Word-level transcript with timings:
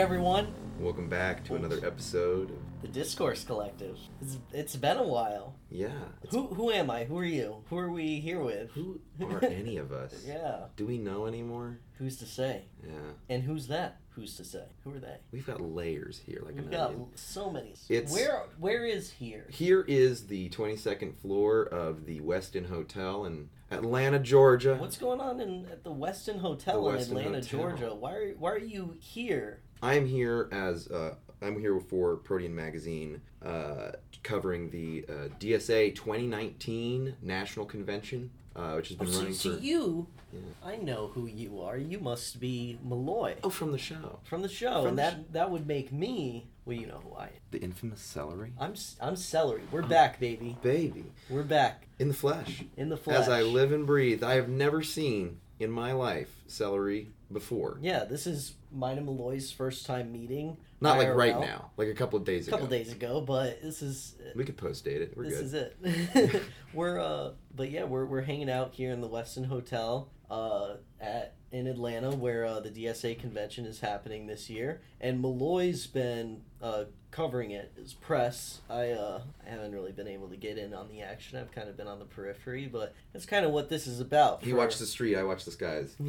everyone. 0.00 0.52
Welcome 0.78 1.08
back 1.10 1.44
to 1.44 1.56
another 1.56 1.78
episode. 1.86 2.50
of- 2.50 2.56
The 2.80 2.88
Discourse 2.88 3.44
Collective. 3.44 3.98
It's, 4.22 4.38
it's 4.50 4.76
been 4.76 4.96
a 4.96 5.06
while. 5.06 5.54
Yeah. 5.68 5.88
it's- 6.22 6.32
Who 6.34 6.46
who 6.46 6.70
am 6.70 6.90
I? 6.90 7.04
Who 7.04 7.18
are 7.18 7.24
you? 7.24 7.56
Who 7.68 7.76
are 7.76 7.90
we 7.90 8.18
here 8.20 8.40
with? 8.42 8.70
Who 8.70 8.98
are 9.20 9.44
any 9.44 9.76
of 9.76 9.92
us? 9.92 10.24
Yeah. 10.26 10.68
Do 10.76 10.86
we 10.86 10.96
know 10.96 11.26
anymore? 11.26 11.80
Who's 11.98 12.16
to 12.16 12.24
say? 12.26 12.64
Yeah. 12.82 12.94
And 13.28 13.42
who's 13.42 13.66
that? 13.66 14.00
Who's 14.14 14.36
to 14.38 14.44
say? 14.44 14.64
Who 14.84 14.94
are 14.94 14.98
they? 14.98 15.18
We've 15.32 15.46
got 15.46 15.60
layers 15.60 16.18
here, 16.24 16.40
like 16.44 16.54
We've 16.54 16.64
an 16.64 16.70
got 16.70 16.90
onion. 16.90 17.06
so 17.14 17.50
many. 17.50 17.74
It's- 17.90 18.10
where 18.10 18.44
where 18.58 18.86
is 18.86 19.10
here? 19.10 19.46
Here 19.50 19.84
is 19.86 20.28
the 20.28 20.48
22nd 20.48 21.14
floor 21.18 21.64
of 21.64 22.06
the 22.06 22.20
Westin 22.20 22.66
Hotel 22.70 23.26
in 23.26 23.50
Atlanta, 23.70 24.18
Georgia. 24.18 24.76
What's 24.76 24.96
going 24.96 25.20
on 25.20 25.40
in 25.40 25.66
at 25.70 25.84
the 25.84 25.92
Westin 25.92 26.40
Hotel 26.40 26.82
The 26.84 26.88
in 26.90 26.96
Westin 26.96 27.10
Atlanta, 27.10 27.28
Hotel. 27.36 27.60
Georgia? 27.60 27.94
Why 27.94 28.14
are 28.14 28.30
why 28.38 28.50
are 28.52 28.58
you 28.58 28.96
here? 28.98 29.60
I'm 29.82 30.06
here 30.06 30.48
as 30.52 30.88
uh, 30.88 31.14
I'm 31.42 31.58
here 31.58 31.78
for 31.80 32.16
Protean 32.16 32.54
Magazine, 32.54 33.22
uh, 33.44 33.92
covering 34.22 34.70
the 34.70 35.04
uh, 35.08 35.12
DSA 35.40 35.94
2019 35.94 37.16
National 37.22 37.64
Convention, 37.64 38.30
uh, 38.54 38.74
which 38.74 38.88
has 38.90 38.98
Oh, 39.00 39.04
been 39.04 39.12
so, 39.12 39.18
running 39.20 39.34
so 39.34 39.56
for. 39.56 39.62
you, 39.62 40.06
Yeah. 40.32 40.40
I 40.62 40.76
know 40.76 41.08
who 41.08 41.26
you 41.26 41.60
are. 41.62 41.78
You 41.78 41.98
must 41.98 42.38
be 42.40 42.78
Malloy 42.84 43.36
Oh, 43.42 43.48
from 43.50 43.72
the 43.72 43.78
show, 43.78 44.20
from 44.24 44.42
the 44.42 44.48
show, 44.48 44.82
From 44.82 44.88
and 44.90 44.98
the 44.98 45.02
that 45.02 45.32
that 45.32 45.50
would 45.50 45.66
make 45.66 45.92
me. 45.92 46.46
Well, 46.66 46.76
you 46.76 46.86
know 46.86 47.00
who 47.02 47.14
I 47.16 47.24
am. 47.24 47.30
the 47.50 47.58
infamous 47.60 48.00
celery. 48.02 48.52
I'm 48.60 48.72
s- 48.72 48.96
I'm 49.00 49.16
celery. 49.16 49.62
We're 49.72 49.82
back, 49.82 50.20
baby. 50.20 50.56
Baby, 50.62 51.06
We're 51.30 51.42
back 51.42 51.86
in 51.98 52.08
the 52.08 52.14
flesh. 52.14 52.62
in 52.76 52.90
the 52.90 52.96
flesh. 52.98 53.18
As 53.18 53.28
I 53.30 53.42
live 53.42 53.72
and 53.72 53.86
breathe, 53.86 54.22
I 54.22 54.34
have 54.34 54.48
never 54.50 54.82
seen 54.82 55.40
in 55.58 55.70
my 55.70 55.92
life 55.92 56.28
celery 56.46 57.08
before. 57.32 57.78
Yeah, 57.80 58.04
this 58.04 58.26
is 58.26 58.54
mine 58.72 58.96
and 58.96 59.06
Malloy's 59.06 59.52
first 59.52 59.86
time 59.86 60.12
meeting. 60.12 60.56
Not 60.80 60.98
like 60.98 61.14
right 61.14 61.38
now, 61.38 61.70
like 61.76 61.88
a 61.88 61.94
couple 61.94 62.18
of 62.18 62.24
days 62.24 62.48
ago. 62.48 62.56
A 62.56 62.58
couple 62.58 62.74
ago. 62.74 62.84
days 62.84 62.92
ago, 62.92 63.20
but 63.20 63.62
this 63.62 63.82
is 63.82 64.14
We 64.34 64.44
could 64.44 64.56
post 64.56 64.84
date 64.84 65.02
it. 65.02 65.14
We're 65.16 65.28
this 65.28 65.52
good. 65.52 65.74
is 65.84 66.34
it. 66.34 66.42
we're 66.74 66.98
uh, 66.98 67.32
but 67.54 67.70
yeah, 67.70 67.84
we're 67.84 68.06
we're 68.06 68.22
hanging 68.22 68.50
out 68.50 68.74
here 68.74 68.92
in 68.92 69.00
the 69.00 69.08
Westin 69.08 69.46
Hotel, 69.46 70.10
uh, 70.30 70.76
at 71.00 71.34
in 71.52 71.66
Atlanta 71.66 72.10
where 72.10 72.44
uh, 72.44 72.60
the 72.60 72.70
DSA 72.70 73.18
convention 73.18 73.66
is 73.66 73.80
happening 73.80 74.26
this 74.26 74.48
year, 74.48 74.80
and 75.00 75.20
Malloy's 75.20 75.86
been 75.86 76.42
uh 76.62 76.84
covering 77.10 77.50
it 77.50 77.72
is 77.76 77.92
press. 77.94 78.60
I 78.70 78.90
uh 78.90 79.20
I 79.44 79.50
haven't 79.50 79.72
really 79.72 79.90
been 79.92 80.06
able 80.06 80.28
to 80.28 80.36
get 80.36 80.58
in 80.58 80.72
on 80.74 80.88
the 80.88 81.02
action. 81.02 81.38
I've 81.38 81.50
kind 81.50 81.68
of 81.68 81.76
been 81.76 81.88
on 81.88 81.98
the 81.98 82.04
periphery, 82.04 82.68
but 82.68 82.94
that's 83.12 83.26
kind 83.26 83.44
of 83.44 83.50
what 83.50 83.68
this 83.68 83.86
is 83.88 83.98
about. 83.98 84.42
He 84.44 84.50
for- 84.52 84.58
watched 84.58 84.78
the 84.78 84.86
street. 84.86 85.16
I 85.16 85.22
watched 85.24 85.44
the 85.46 85.50
skies. 85.52 85.96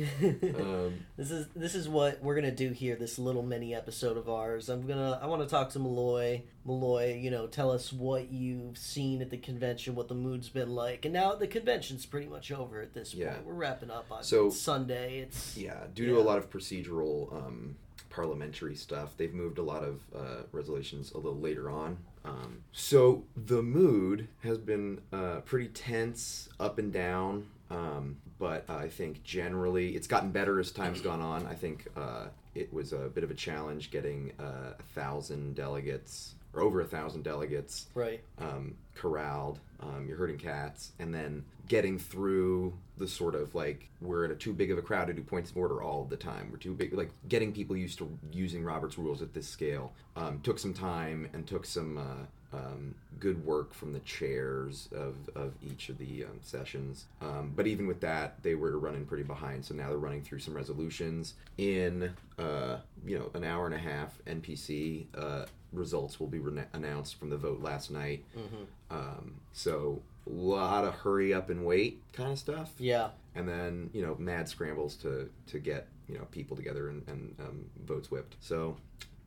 Um, 0.61 1.05
this 1.17 1.31
is 1.31 1.47
this 1.55 1.73
is 1.75 1.87
what 1.89 2.21
we're 2.21 2.35
gonna 2.35 2.51
do 2.51 2.69
here. 2.71 2.95
This 2.95 3.17
little 3.17 3.41
mini 3.43 3.73
episode 3.73 4.17
of 4.17 4.29
ours. 4.29 4.69
I'm 4.69 4.85
gonna 4.85 5.19
I 5.21 5.25
want 5.27 5.41
to 5.41 5.47
talk 5.47 5.69
to 5.71 5.79
Malloy. 5.79 6.43
Malloy, 6.65 7.17
you 7.19 7.31
know, 7.31 7.47
tell 7.47 7.71
us 7.71 7.91
what 7.91 8.29
you've 8.31 8.77
seen 8.77 9.21
at 9.23 9.31
the 9.31 9.37
convention, 9.37 9.95
what 9.95 10.07
the 10.07 10.13
mood's 10.13 10.49
been 10.49 10.75
like, 10.75 11.05
and 11.05 11.13
now 11.13 11.33
the 11.33 11.47
convention's 11.47 12.05
pretty 12.05 12.27
much 12.27 12.51
over 12.51 12.81
at 12.81 12.93
this 12.93 13.15
Yeah. 13.15 13.33
point. 13.33 13.47
We're 13.47 13.53
wrapping 13.53 13.89
up 13.89 14.05
on 14.11 14.23
So- 14.23 14.51
Sunday. 14.51 15.19
It's 15.21 15.57
yeah, 15.57 15.85
due 15.95 16.05
to 16.07 16.19
a 16.19 16.21
lot 16.21 16.37
of 16.37 16.51
procedural, 16.51 17.33
um, 17.33 17.77
parliamentary 18.11 18.75
stuff, 18.75 19.15
they've 19.17 19.33
moved 19.33 19.57
a 19.57 19.63
lot 19.63 19.83
of 19.83 20.01
uh, 20.15 20.43
resolutions 20.51 21.11
a 21.13 21.17
little 21.17 21.39
later 21.39 21.69
on. 21.69 21.97
Um, 22.23 22.63
so 22.71 23.23
the 23.35 23.63
mood 23.63 24.27
has 24.43 24.59
been 24.59 25.01
uh, 25.11 25.39
pretty 25.45 25.69
tense, 25.69 26.49
up 26.59 26.77
and 26.77 26.93
down. 26.93 27.47
Um, 27.71 28.17
but 28.37 28.69
I 28.69 28.89
think 28.89 29.23
generally 29.23 29.95
it's 29.95 30.07
gotten 30.07 30.31
better 30.31 30.59
as 30.59 30.71
time's 30.71 31.01
gone 31.09 31.21
on. 31.21 31.47
I 31.47 31.55
think 31.55 31.87
uh, 31.95 32.25
it 32.53 32.71
was 32.73 32.93
a 32.93 33.09
bit 33.09 33.23
of 33.23 33.31
a 33.31 33.35
challenge 33.35 33.91
getting 33.91 34.33
uh, 34.39 34.73
a 34.77 34.83
thousand 34.93 35.55
delegates 35.55 36.35
or 36.53 36.61
over 36.61 36.81
a 36.81 36.85
thousand 36.85 37.23
delegates 37.23 37.87
right. 37.93 38.21
um, 38.39 38.75
corralled. 38.95 39.59
Um, 39.79 40.05
you're 40.07 40.17
herding 40.17 40.37
cats, 40.37 40.91
and 40.99 41.13
then 41.13 41.43
getting 41.67 41.97
through 41.97 42.73
the 42.97 43.07
sort 43.07 43.33
of 43.33 43.55
like 43.55 43.89
we're 43.99 44.25
in 44.25 44.31
a 44.31 44.35
too 44.35 44.53
big 44.53 44.71
of 44.71 44.77
a 44.77 44.81
crowd 44.81 45.07
to 45.07 45.13
do 45.13 45.23
points 45.23 45.49
of 45.49 45.57
order 45.57 45.81
all 45.81 46.05
the 46.05 46.17
time. 46.17 46.49
We're 46.51 46.57
too 46.57 46.73
big. 46.73 46.93
Like 46.93 47.11
getting 47.27 47.51
people 47.51 47.75
used 47.75 47.97
to 47.99 48.17
using 48.31 48.63
Robert's 48.63 48.97
rules 48.97 49.21
at 49.21 49.33
this 49.33 49.47
scale 49.47 49.93
um, 50.15 50.39
took 50.41 50.59
some 50.59 50.73
time 50.73 51.29
and 51.33 51.47
took 51.47 51.65
some. 51.65 51.97
Uh, 51.97 52.25
um, 52.53 52.95
good 53.19 53.45
work 53.45 53.73
from 53.73 53.93
the 53.93 53.99
chairs 53.99 54.89
of, 54.91 55.15
of 55.35 55.53
each 55.61 55.89
of 55.89 55.97
the 55.97 56.25
um, 56.25 56.39
sessions. 56.41 57.05
Um, 57.21 57.53
but 57.55 57.67
even 57.67 57.87
with 57.87 58.01
that, 58.01 58.41
they 58.43 58.55
were 58.55 58.77
running 58.77 59.05
pretty 59.05 59.23
behind. 59.23 59.63
So 59.63 59.73
now 59.73 59.89
they're 59.89 59.97
running 59.97 60.21
through 60.21 60.39
some 60.39 60.55
resolutions. 60.55 61.35
In 61.57 62.11
uh, 62.37 62.77
you 63.05 63.17
know 63.19 63.29
an 63.33 63.43
hour 63.43 63.65
and 63.65 63.75
a 63.75 63.77
half, 63.77 64.19
NPC 64.25 65.05
uh, 65.17 65.45
results 65.71 66.19
will 66.19 66.27
be 66.27 66.39
rena 66.39 66.65
announced 66.73 67.15
from 67.19 67.29
the 67.29 67.37
vote 67.37 67.61
last 67.61 67.91
night. 67.91 68.25
hmm 68.33 68.63
Um, 68.89 69.35
so 69.53 70.01
a 70.27 70.29
lot 70.29 70.83
of 70.85 70.93
hurry 70.95 71.33
up 71.33 71.49
and 71.49 71.65
wait 71.65 72.01
kind 72.13 72.31
of 72.31 72.39
stuff. 72.39 72.71
Yeah. 72.77 73.09
And 73.35 73.47
then 73.47 73.89
you 73.93 74.01
know 74.01 74.15
mad 74.19 74.47
scrambles 74.49 74.95
to 74.97 75.29
to 75.47 75.59
get 75.59 75.87
you 76.07 76.17
know 76.17 76.25
people 76.31 76.55
together 76.57 76.89
and, 76.89 77.03
and 77.07 77.35
um, 77.39 77.65
votes 77.85 78.11
whipped. 78.11 78.35
So 78.41 78.77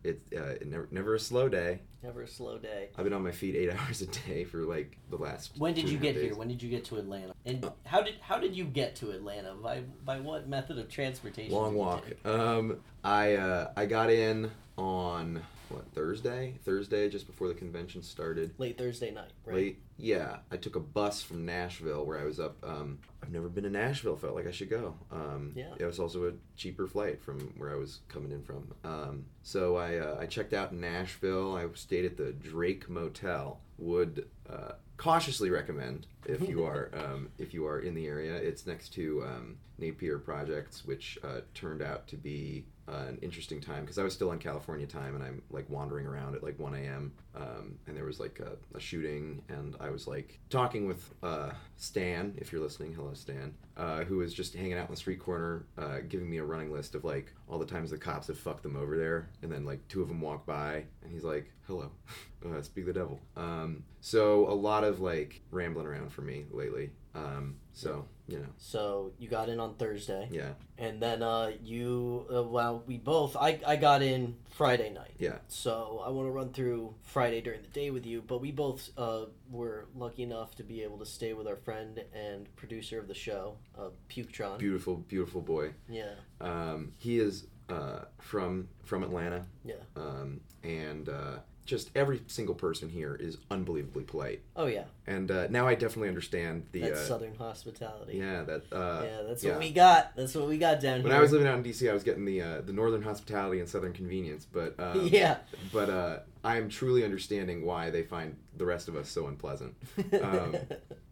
it's 0.05 0.21
uh, 0.37 0.59
it 0.61 0.67
never 0.69 0.87
never 0.91 1.15
a 1.15 1.19
slow 1.21 1.49
day. 1.49 1.81
Never 2.03 2.21
a 2.23 2.29
slow 2.29 2.59
day. 2.59 2.91
I've 2.99 3.05
been 3.05 3.15
on 3.15 3.23
my 3.23 3.31
feet 3.33 3.57
eight 3.57 3.71
hours 3.75 4.03
a 4.03 4.07
day 4.07 4.45
for 4.45 4.59
like 4.59 4.99
the 5.09 5.17
last. 5.17 5.53
When 5.57 5.73
did 5.73 5.87
two 5.87 5.93
you 5.93 5.95
and 5.95 6.03
get 6.03 6.15
days. 6.15 6.25
here? 6.25 6.35
When 6.37 6.49
did 6.49 6.63
you 6.63 6.69
get 6.69 6.85
to 6.87 6.99
Atlanta? 6.99 7.33
And 7.47 7.67
how 7.87 8.03
did 8.03 8.17
how 8.21 8.39
did 8.39 8.55
you 8.55 8.65
get 8.65 8.95
to 8.97 9.11
Atlanta? 9.13 9.55
By 9.55 9.81
by 10.05 10.21
what 10.21 10.47
method 10.47 10.79
of 10.79 10.91
transportation? 10.91 11.55
Long 11.55 11.75
walk. 11.75 12.05
Um, 12.27 12.81
I 13.03 13.37
uh, 13.37 13.71
I 13.75 13.87
got 13.87 14.11
in 14.11 14.51
on 14.77 15.43
what 15.69 15.85
Thursday? 15.95 16.55
Thursday, 16.65 17.09
just 17.09 17.27
before 17.27 17.49
the 17.49 17.55
convention 17.55 18.03
started. 18.03 18.55
Late 18.59 18.77
Thursday 18.79 19.11
night, 19.11 19.31
right? 19.45 19.55
Late. 19.57 19.83
Yeah, 19.97 20.39
I 20.51 20.57
took 20.57 20.77
a 20.77 20.81
bus 20.81 21.23
from 21.23 21.47
Nashville 21.47 22.05
where 22.05 22.19
I 22.19 22.25
was 22.25 22.41
up. 22.41 22.57
Um, 22.65 22.99
I've 23.23 23.31
never 23.31 23.49
been 23.49 23.65
to 23.65 23.71
Nashville. 23.71 24.17
Felt 24.17 24.35
like 24.35 24.47
I 24.47 24.51
should 24.51 24.71
go. 24.71 24.95
Um, 25.13 25.53
Yeah. 25.55 25.75
It 25.79 25.85
was 25.85 26.01
also 26.01 26.29
a 26.29 26.33
cheaper 26.57 26.87
flight 26.87 27.23
from 27.23 27.39
where 27.57 27.71
I 27.71 27.77
was 27.77 28.01
coming 28.09 28.33
in 28.33 28.43
from. 28.43 28.75
Um, 28.85 29.25
so 29.43 29.77
I 29.77 29.99
uh, 29.99 30.19
I 30.21 30.27
checked 30.27 30.53
out 30.53 30.73
in 30.73 30.81
Nashville. 30.81 31.57
I 31.57 31.67
stayed 31.75 32.05
at 32.05 32.17
the 32.17 32.33
Drake 32.33 32.89
Motel. 32.89 33.61
Would 33.79 34.29
uh, 34.49 34.73
cautiously 34.97 35.51
recommend 35.51 36.07
if 36.27 36.49
you 36.49 36.65
are 36.71 36.91
um, 36.95 37.29
if 37.39 37.55
you 37.55 37.67
are 37.67 37.81
in 37.81 37.95
the 37.95 38.07
area. 38.07 38.35
It's 38.35 38.67
next 38.67 38.91
to 38.95 39.23
um, 39.25 39.57
Napier 39.79 40.19
Projects, 40.19 40.85
which 40.85 41.19
uh, 41.23 41.41
turned 41.55 41.83
out 41.83 42.07
to 42.09 42.17
be 42.17 42.65
uh, 42.89 43.05
an 43.09 43.19
interesting 43.23 43.61
time 43.61 43.83
because 43.83 43.99
I 43.99 44.03
was 44.05 44.13
still 44.13 44.31
on 44.31 44.39
California 44.39 44.87
time 44.87 45.15
and 45.15 45.25
I'm 45.25 45.43
like 45.51 45.69
wandering 45.71 46.07
around 46.07 46.35
at 46.35 46.43
like 46.43 46.59
1 46.59 46.75
a.m. 46.75 47.13
Um, 47.37 47.79
and 47.87 47.97
there 47.97 48.05
was 48.05 48.21
like 48.21 48.41
a, 48.41 48.53
a 48.77 48.81
shooting 48.81 49.43
and 49.49 49.75
I 49.81 49.91
was 49.91 50.07
like 50.07 50.39
talking 50.51 50.87
with 50.87 51.13
uh, 51.23 51.51
Stan, 51.77 52.35
if 52.37 52.53
you're 52.53 52.63
listening, 52.63 52.93
hello 52.93 53.13
Stan, 53.15 53.55
uh, 53.77 54.05
who 54.05 54.19
was 54.19 54.33
just 54.33 54.55
hanging 54.55 54.75
out 54.75 54.89
in 54.89 54.95
the 54.95 54.97
street 54.97 55.21
corner, 55.21 55.67
uh, 55.77 55.99
giving 56.09 56.31
me 56.31 56.39
a 56.39 56.45
running 56.45 56.73
list 56.73 56.95
of 56.95 57.05
like 57.05 57.33
all 57.49 57.59
the 57.59 57.67
times 57.67 57.91
the 57.91 57.99
cops 57.99 58.29
have 58.29 58.39
fucked 58.39 58.63
them 58.63 58.77
over 58.77 58.97
there, 58.97 59.31
and 59.43 59.51
then 59.51 59.65
like 59.65 59.87
two 59.89 60.01
of 60.01 60.09
them 60.09 60.21
walk 60.21 60.47
by 60.47 60.85
and 61.03 61.13
he's 61.13 61.25
like, 61.25 61.51
hello, 61.67 61.91
uh, 62.47 62.63
speak 62.63 62.87
the 62.87 62.93
devil. 62.93 63.21
Um, 63.37 63.85
so 64.01 64.49
a 64.49 64.55
lot 64.55 64.85
of 64.85 65.01
like 65.01 65.43
rambling 65.51 65.87
around 65.87 66.13
for 66.13 66.23
me 66.23 66.45
lately. 66.53 66.91
Um, 67.15 67.57
so 67.73 68.07
you 68.27 68.39
know, 68.39 68.47
So 68.57 69.13
you 69.19 69.29
got 69.29 69.49
in 69.51 69.61
on 69.61 69.75
Thursday. 69.75 70.29
yeah, 70.33 70.53
And 70.79 70.99
then 71.01 71.23
uh, 71.23 71.53
you, 71.63 72.27
uh, 72.35 72.43
well, 72.43 72.83
we 72.87 72.97
both, 72.97 73.37
I, 73.37 73.61
I 73.67 73.77
got 73.77 74.01
in 74.01 74.37
Friday 74.57 74.89
night. 74.91 75.13
yeah. 75.19 75.39
So 75.49 76.03
I 76.05 76.09
want 76.09 76.27
to 76.29 76.33
run 76.33 76.51
through 76.55 76.95
Friday 77.03 77.43
during 77.43 77.61
the 77.61 77.69
day 77.69 77.91
with 77.91 78.07
you, 78.07 78.23
but 78.27 78.41
we 78.41 78.51
both 78.51 78.89
uh, 78.97 79.27
were 79.51 79.89
lucky 79.95 80.23
enough 80.23 80.55
to 80.57 80.63
be 80.63 80.83
able 80.83 80.97
to 81.01 81.07
stay 81.07 81.35
with 81.35 81.47
our 81.47 81.57
friend 81.57 82.03
and 82.15 82.49
producer 82.57 82.99
of 82.99 83.09
the 83.09 83.15
show, 83.15 83.57
uh, 83.79 83.91
Puketron. 84.09 84.59
Beautiful, 84.59 84.97
beautiful 84.97 85.43
boy. 85.43 85.73
yeah, 85.89 86.15
Um, 86.41 86.93
he 86.97 87.19
is 87.19 87.47
uh, 87.69 88.05
from 88.21 88.69
from 88.85 89.03
Atlanta, 89.03 89.45
yeah. 89.65 89.75
um, 89.97 90.41
and 90.63 91.09
uh, 91.11 91.39
just 91.65 91.91
every 91.95 92.21
single 92.27 92.55
person 92.55 92.89
here 92.91 93.15
is 93.19 93.39
unbelievably 93.51 94.05
polite. 94.05 94.43
Oh 94.55 94.67
yeah, 94.67 94.85
And 95.07 95.31
uh, 95.31 95.47
now 95.49 95.67
I 95.67 95.75
definitely 95.75 96.09
understand 96.09 96.67
the 96.73 96.81
that's 96.81 97.01
uh, 97.01 97.07
Southern 97.07 97.35
hospitality. 97.37 98.19
yeah 98.19 98.43
that 98.43 98.63
uh, 98.73 99.03
yeah, 99.05 99.23
that's 99.27 99.43
yeah. 99.43 99.53
what 99.53 99.61
we 99.61 99.71
got. 99.71 100.15
That's 100.17 100.35
what 100.35 100.47
we 100.49 100.59
got 100.59 100.81
down 100.81 100.95
When 100.95 101.01
here. 101.03 101.09
When 101.11 101.17
I 101.19 101.21
was 101.21 101.33
living 101.33 101.47
out 101.47 101.57
in 101.57 101.65
DC, 101.65 101.89
I 101.89 101.95
was 101.95 102.03
getting 102.03 102.25
the 102.25 102.43
uh, 102.43 102.61
the 102.61 102.73
northern 102.73 103.03
hospitality 103.03 103.61
and 103.61 103.69
southern 103.69 103.93
convenience, 103.93 104.47
but 104.51 104.75
um, 104.79 105.07
yeah. 105.11 105.39
but 105.73 105.89
uh, 105.89 106.19
I 106.45 106.59
am 106.59 106.69
truly 106.69 107.03
understanding 107.05 107.65
why 107.65 107.89
they 107.91 108.03
find 108.03 108.37
the 108.57 108.67
rest 108.67 108.89
of 108.89 108.97
us 108.97 109.09
so 109.09 109.27
unpleasant. 109.27 109.75
Um, 110.23 110.57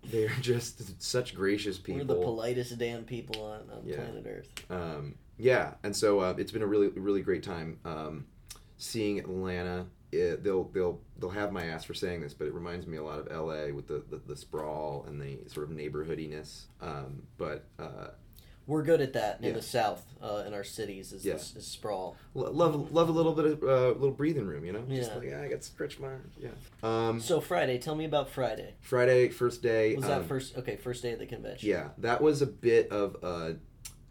They 0.04 0.24
are 0.24 0.34
just 0.40 1.00
such 1.00 1.32
gracious 1.34 1.78
We're 1.78 2.00
people. 2.00 2.16
the 2.16 2.20
politest 2.22 2.76
damn 2.76 3.04
people 3.04 3.40
on, 3.44 3.60
on 3.70 3.82
Yeah. 3.86 3.96
planet 3.96 4.26
Earth. 4.26 4.48
um, 4.68 5.14
yeah, 5.38 5.74
and 5.84 5.94
so 5.96 6.18
uh, 6.18 6.34
it's 6.36 6.50
been 6.52 6.62
a 6.62 6.66
really 6.66 6.88
really 6.88 7.22
great 7.22 7.42
time 7.44 7.78
um, 7.84 8.26
seeing 8.76 9.18
Atlanta. 9.20 9.86
It, 10.12 10.44
they'll 10.44 10.64
they'll 10.64 11.00
they'll 11.18 11.30
have 11.30 11.52
my 11.52 11.64
ass 11.64 11.84
for 11.84 11.94
saying 11.94 12.20
this, 12.20 12.34
but 12.34 12.46
it 12.46 12.52
reminds 12.52 12.86
me 12.86 12.98
a 12.98 13.02
lot 13.02 13.18
of 13.18 13.28
L.A. 13.32 13.72
with 13.72 13.88
the 13.88 14.02
the, 14.10 14.20
the 14.26 14.36
sprawl 14.36 15.04
and 15.08 15.20
the 15.20 15.38
sort 15.48 15.68
of 15.70 15.74
neighborhoodiness. 15.76 16.64
Um, 16.82 17.22
but 17.38 17.64
uh, 17.78 18.08
we're 18.66 18.82
good 18.82 19.00
at 19.00 19.14
that 19.14 19.38
in 19.40 19.46
Yeah. 19.46 19.52
the 19.54 19.62
South, 19.62 20.04
uh, 20.22 20.44
in 20.46 20.54
our 20.54 20.62
cities, 20.64 21.12
is 21.12 21.24
Yeah. 21.24 21.32
this 21.34 21.56
is 21.56 21.66
sprawl. 21.66 22.16
Lo- 22.34 22.50
love 22.50 22.92
love 22.92 23.08
a 23.08 23.12
little 23.12 23.32
bit 23.32 23.44
of 23.46 23.62
uh, 23.62 23.88
little 23.98 24.12
breathing 24.12 24.46
room, 24.46 24.64
you 24.64 24.72
know. 24.72 24.82
Just 24.88 25.10
Yeah. 25.10 25.16
like 25.16 25.28
yeah, 25.28 25.40
I 25.40 25.48
got 25.48 25.64
stretch 25.64 25.98
my 25.98 26.10
yeah. 26.38 26.50
Um, 26.82 27.18
So 27.18 27.40
Friday, 27.40 27.78
tell 27.78 27.94
me 27.94 28.04
about 28.04 28.28
Friday. 28.28 28.74
Friday 28.80 29.30
first 29.30 29.62
day. 29.62 29.96
Was 29.96 30.04
um, 30.04 30.10
that 30.10 30.28
first? 30.28 30.56
Okay, 30.58 30.76
first 30.76 31.02
day 31.02 31.12
of 31.12 31.18
the 31.20 31.26
convention. 31.26 31.68
Yeah, 31.70 31.88
that 31.98 32.20
was 32.20 32.42
a 32.42 32.46
bit 32.46 32.90
of 32.92 33.16
a 33.24 33.56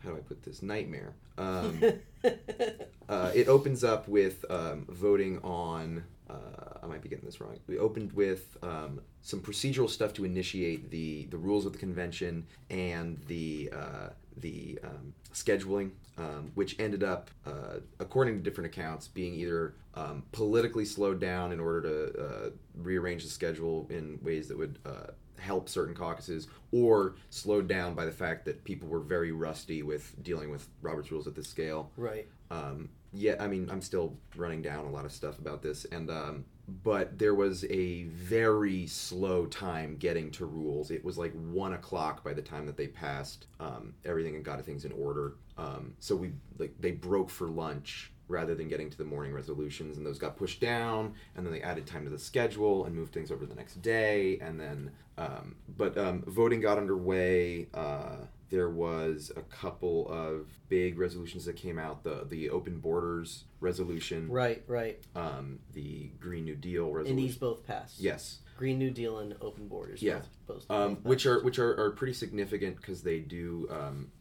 how 0.03 0.11
do 0.11 0.17
I 0.17 0.19
put 0.19 0.43
this 0.43 0.61
nightmare. 0.61 1.13
Um, 1.37 1.81
uh, 3.09 3.31
it 3.33 3.47
opens 3.47 3.83
up 3.83 4.07
with 4.07 4.45
um, 4.49 4.85
voting 4.89 5.39
on. 5.43 6.03
Uh, 6.29 6.79
I 6.83 6.87
might 6.87 7.01
be 7.01 7.09
getting 7.09 7.25
this 7.25 7.41
wrong. 7.41 7.57
We 7.67 7.77
opened 7.77 8.13
with 8.13 8.57
um, 8.63 9.01
some 9.21 9.41
procedural 9.41 9.89
stuff 9.89 10.13
to 10.13 10.25
initiate 10.25 10.89
the 10.89 11.25
the 11.25 11.37
rules 11.37 11.65
of 11.65 11.73
the 11.73 11.79
convention 11.79 12.47
and 12.69 13.21
the 13.27 13.71
uh, 13.75 14.09
the 14.37 14.79
um, 14.83 15.13
scheduling, 15.33 15.91
um, 16.17 16.51
which 16.55 16.79
ended 16.79 17.03
up, 17.03 17.29
uh, 17.45 17.79
according 17.99 18.37
to 18.37 18.43
different 18.43 18.73
accounts, 18.73 19.07
being 19.07 19.33
either 19.33 19.73
um, 19.95 20.23
politically 20.31 20.85
slowed 20.85 21.19
down 21.19 21.51
in 21.51 21.59
order 21.59 21.81
to 21.81 22.23
uh, 22.23 22.49
rearrange 22.77 23.23
the 23.23 23.29
schedule 23.29 23.87
in 23.89 24.19
ways 24.23 24.47
that 24.47 24.57
would 24.57 24.79
uh, 24.85 25.11
help 25.41 25.67
certain 25.67 25.95
caucuses, 25.95 26.47
or 26.71 27.15
slowed 27.29 27.67
down 27.67 27.93
by 27.95 28.05
the 28.05 28.11
fact 28.11 28.45
that 28.45 28.63
people 28.63 28.87
were 28.87 28.99
very 28.99 29.31
rusty 29.31 29.83
with 29.83 30.15
dealing 30.23 30.49
with 30.51 30.67
Robert's 30.81 31.11
rules 31.11 31.27
at 31.27 31.35
this 31.35 31.47
scale. 31.47 31.91
right. 31.97 32.27
Um, 32.49 32.89
yeah, 33.13 33.35
I 33.39 33.47
mean, 33.47 33.69
I'm 33.69 33.81
still 33.81 34.15
running 34.37 34.61
down 34.61 34.85
a 34.85 34.89
lot 34.89 35.03
of 35.03 35.11
stuff 35.11 35.37
about 35.39 35.61
this, 35.61 35.85
and 35.85 36.09
um, 36.09 36.45
but 36.83 37.17
there 37.19 37.35
was 37.35 37.65
a 37.65 38.03
very 38.03 38.87
slow 38.87 39.45
time 39.45 39.97
getting 39.97 40.31
to 40.31 40.45
rules. 40.45 40.91
It 40.91 41.03
was 41.03 41.17
like 41.17 41.33
one 41.33 41.73
o'clock 41.73 42.23
by 42.23 42.33
the 42.33 42.41
time 42.41 42.65
that 42.67 42.77
they 42.77 42.87
passed 42.87 43.47
um, 43.59 43.93
everything 44.05 44.35
and 44.35 44.45
got 44.45 44.63
things 44.63 44.85
in 44.85 44.93
order. 44.93 45.33
Um, 45.57 45.93
so 45.99 46.15
we 46.15 46.31
like 46.57 46.73
they 46.79 46.91
broke 46.91 47.29
for 47.29 47.47
lunch 47.49 48.11
rather 48.31 48.55
than 48.55 48.67
getting 48.67 48.89
to 48.89 48.97
the 48.97 49.03
morning 49.03 49.33
resolutions, 49.33 49.97
and 49.97 50.05
those 50.05 50.17
got 50.17 50.37
pushed 50.37 50.59
down, 50.61 51.13
and 51.35 51.45
then 51.45 51.53
they 51.53 51.61
added 51.61 51.85
time 51.85 52.05
to 52.05 52.09
the 52.09 52.17
schedule 52.17 52.85
and 52.85 52.95
moved 52.95 53.13
things 53.13 53.31
over 53.31 53.45
the 53.45 53.53
next 53.55 53.81
day, 53.81 54.39
and 54.41 54.59
then 54.59 54.91
um, 55.17 55.55
but 55.77 55.97
um, 55.97 56.23
voting 56.25 56.61
got 56.61 56.77
underway. 56.77 57.67
Uh, 57.73 58.15
there 58.49 58.69
was 58.69 59.31
a 59.37 59.41
couple 59.43 60.09
of 60.09 60.45
big 60.67 60.97
resolutions 60.99 61.45
that 61.45 61.55
came 61.55 61.77
out 61.79 62.03
the 62.03 62.25
the 62.29 62.49
open 62.49 62.79
borders 62.79 63.45
resolution 63.61 64.29
Right, 64.29 64.61
right. 64.67 64.99
um, 65.15 65.59
the 65.73 66.09
green 66.19 66.43
new 66.45 66.55
deal 66.55 66.87
resolution 66.91 67.17
And 67.17 67.19
these 67.29 67.37
both 67.37 67.65
passed. 67.65 67.99
yes 67.99 68.39
Green 68.57 68.77
New 68.77 68.91
Deal 68.91 69.17
and 69.17 69.33
open 69.41 69.67
borders. 69.67 70.03
Yeah. 70.03 70.19
Both, 70.45 70.67
both, 70.67 70.71
um, 70.71 70.97
which 70.97 71.25
are 71.25 71.41
which 71.43 71.57
are, 71.57 71.75
are 71.83 71.89
pretty 71.91 72.13
significant 72.13 72.75
because 72.75 73.01
they 73.01 73.17
do 73.17 73.67
um, 73.71 74.11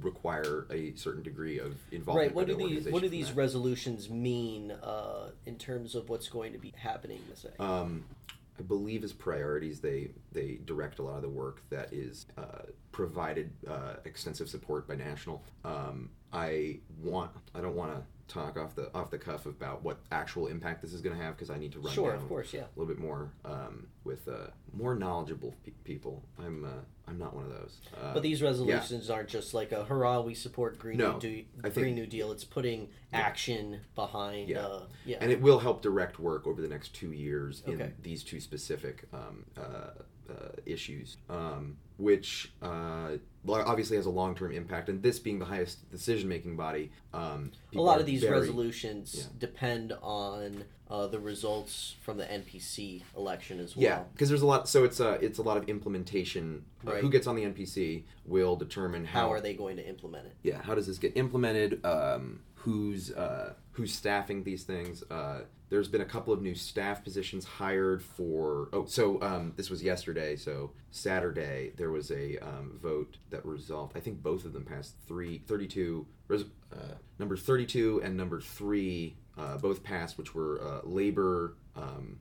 require 0.00 0.66
a 0.70 0.94
certain 0.94 1.22
degree 1.22 1.58
of 1.58 1.76
involvement 1.92 2.28
Right. 2.28 2.34
What 2.34 2.46
do 2.46 2.54
these 2.56 2.88
What 2.88 3.02
do 3.02 3.08
these 3.08 3.32
resolutions 3.32 4.10
mean 4.10 4.70
uh, 4.70 5.30
in 5.46 5.56
terms 5.56 5.94
of 5.94 6.08
what's 6.08 6.28
going 6.28 6.52
to 6.52 6.58
be 6.58 6.72
happening? 6.76 7.20
This 7.28 7.42
day? 7.42 7.50
um, 7.58 8.04
I 8.58 8.62
believe 8.62 9.04
as 9.04 9.12
priorities 9.12 9.80
they 9.80 10.10
they 10.32 10.58
direct 10.64 10.98
a 10.98 11.02
lot 11.02 11.16
of 11.16 11.22
the 11.22 11.28
work 11.28 11.62
that 11.70 11.92
is 11.92 12.26
uh, 12.36 12.62
provided 12.92 13.50
uh, 13.66 13.94
extensive 14.04 14.48
support 14.48 14.86
by 14.86 14.96
national. 14.96 15.42
Um, 15.64 16.10
I 16.32 16.80
want 17.02 17.30
I 17.54 17.60
don't 17.60 17.74
want 17.74 17.94
to 17.94 18.02
talk 18.30 18.56
off 18.56 18.74
the 18.74 18.90
off 18.94 19.10
the 19.10 19.18
cuff 19.18 19.46
about 19.46 19.82
what 19.82 19.98
actual 20.12 20.46
impact 20.46 20.82
this 20.82 20.92
is 20.92 21.00
going 21.00 21.16
to 21.16 21.22
have 21.22 21.36
because 21.36 21.50
I 21.50 21.58
need 21.58 21.72
to 21.72 21.80
run 21.80 21.92
sure, 21.92 22.12
down 22.12 22.22
of 22.22 22.28
course, 22.28 22.52
yeah. 22.52 22.60
a 22.60 22.78
little 22.78 22.92
bit 22.92 23.02
more 23.02 23.32
um, 23.44 23.88
with 24.04 24.28
uh, 24.28 24.48
more 24.72 24.94
knowledgeable 24.94 25.54
pe- 25.64 25.72
people. 25.84 26.22
I'm 26.38 26.64
uh, 26.64 26.68
I'm 27.08 27.18
not 27.18 27.34
one 27.34 27.44
of 27.44 27.50
those. 27.50 27.80
Uh, 28.00 28.14
But 28.14 28.22
these 28.22 28.40
resolutions 28.40 29.10
aren't 29.10 29.28
just 29.28 29.52
like 29.52 29.72
a 29.72 29.84
hurrah, 29.84 30.20
we 30.20 30.34
support 30.34 30.78
Green 30.78 30.98
No, 30.98 31.14
New 31.14 31.18
Deal. 31.18 31.44
I 31.58 31.62
think- 31.64 31.74
Green 31.74 31.94
New 31.96 32.06
Deal. 32.06 32.30
It's 32.30 32.44
putting 32.44 32.88
action 33.12 33.80
behind. 33.96 34.48
Yeah. 34.48 34.60
Uh, 34.60 34.82
yeah. 35.04 35.18
and 35.20 35.32
it 35.32 35.40
will 35.42 35.58
help 35.58 35.82
direct 35.82 36.20
work 36.20 36.46
over 36.46 36.62
the 36.62 36.68
next 36.68 36.94
two 36.94 37.12
years 37.12 37.62
in 37.66 37.92
these 38.00 38.22
two 38.22 38.40
specific 38.40 39.08
um, 39.12 39.44
uh, 39.58 39.90
uh, 40.30 40.50
issues, 40.64 41.16
um, 41.28 41.76
which 42.00 42.50
uh, 42.62 43.10
obviously 43.48 43.96
has 43.96 44.06
a 44.06 44.10
long 44.10 44.34
term 44.34 44.52
impact. 44.52 44.88
And 44.88 45.02
this 45.02 45.18
being 45.18 45.38
the 45.38 45.44
highest 45.44 45.90
decision 45.90 46.28
making 46.28 46.56
body, 46.56 46.90
um, 47.12 47.52
a 47.74 47.80
lot 47.80 48.00
of 48.00 48.06
these 48.06 48.22
very- 48.22 48.40
resolutions 48.40 49.14
yeah. 49.18 49.24
depend 49.38 49.92
on 50.02 50.64
uh, 50.90 51.06
the 51.06 51.20
results 51.20 51.94
from 52.00 52.16
the 52.16 52.24
NPC 52.24 53.02
election 53.16 53.60
as 53.60 53.76
well. 53.76 53.84
Yeah, 53.84 54.02
because 54.12 54.28
there's 54.28 54.42
a 54.42 54.46
lot. 54.46 54.68
So 54.68 54.84
it's 54.84 54.98
a 55.00 55.12
it's 55.24 55.38
a 55.38 55.42
lot 55.42 55.56
of 55.56 55.68
implementation. 55.68 56.64
Uh, 56.86 56.92
Who 56.92 57.10
gets 57.10 57.26
on 57.26 57.36
the 57.36 57.44
NPC 57.44 58.04
will 58.24 58.56
determine 58.56 59.04
how, 59.04 59.20
How 59.20 59.32
are 59.32 59.40
they 59.40 59.54
going 59.54 59.76
to 59.76 59.86
implement 59.86 60.26
it? 60.26 60.34
yeah 60.42 60.62
how 60.62 60.74
does 60.74 60.86
this 60.86 60.98
get 60.98 61.16
implemented 61.16 61.84
um, 61.84 62.40
who's 62.64 63.10
uh, 63.12 63.54
who's 63.72 63.92
staffing 63.92 64.42
these 64.44 64.64
things 64.64 65.02
uh, 65.10 65.40
there's 65.70 65.88
been 65.88 66.00
a 66.00 66.06
couple 66.06 66.32
of 66.32 66.42
new 66.42 66.54
staff 66.54 67.02
positions 67.02 67.44
hired 67.44 68.02
for 68.02 68.68
oh 68.72 68.84
so 68.84 69.20
um, 69.22 69.52
this 69.56 69.70
was 69.70 69.82
yesterday 69.82 70.36
so 70.36 70.70
saturday 70.90 71.72
there 71.76 71.90
was 71.90 72.10
a 72.10 72.36
um, 72.38 72.78
vote 72.82 73.16
that 73.30 73.44
resolved 73.46 73.96
i 73.96 74.00
think 74.00 74.22
both 74.22 74.44
of 74.44 74.52
them 74.52 74.64
passed 74.64 74.94
three 75.06 75.38
32 75.46 76.06
res- 76.28 76.44
uh, 76.72 76.94
number 77.18 77.36
32 77.36 78.02
and 78.04 78.16
number 78.16 78.40
3 78.40 79.16
uh, 79.38 79.56
both 79.56 79.82
passed 79.82 80.18
which 80.18 80.34
were 80.34 80.60
uh, 80.62 80.86
labor 80.86 81.54
um, 81.76 82.18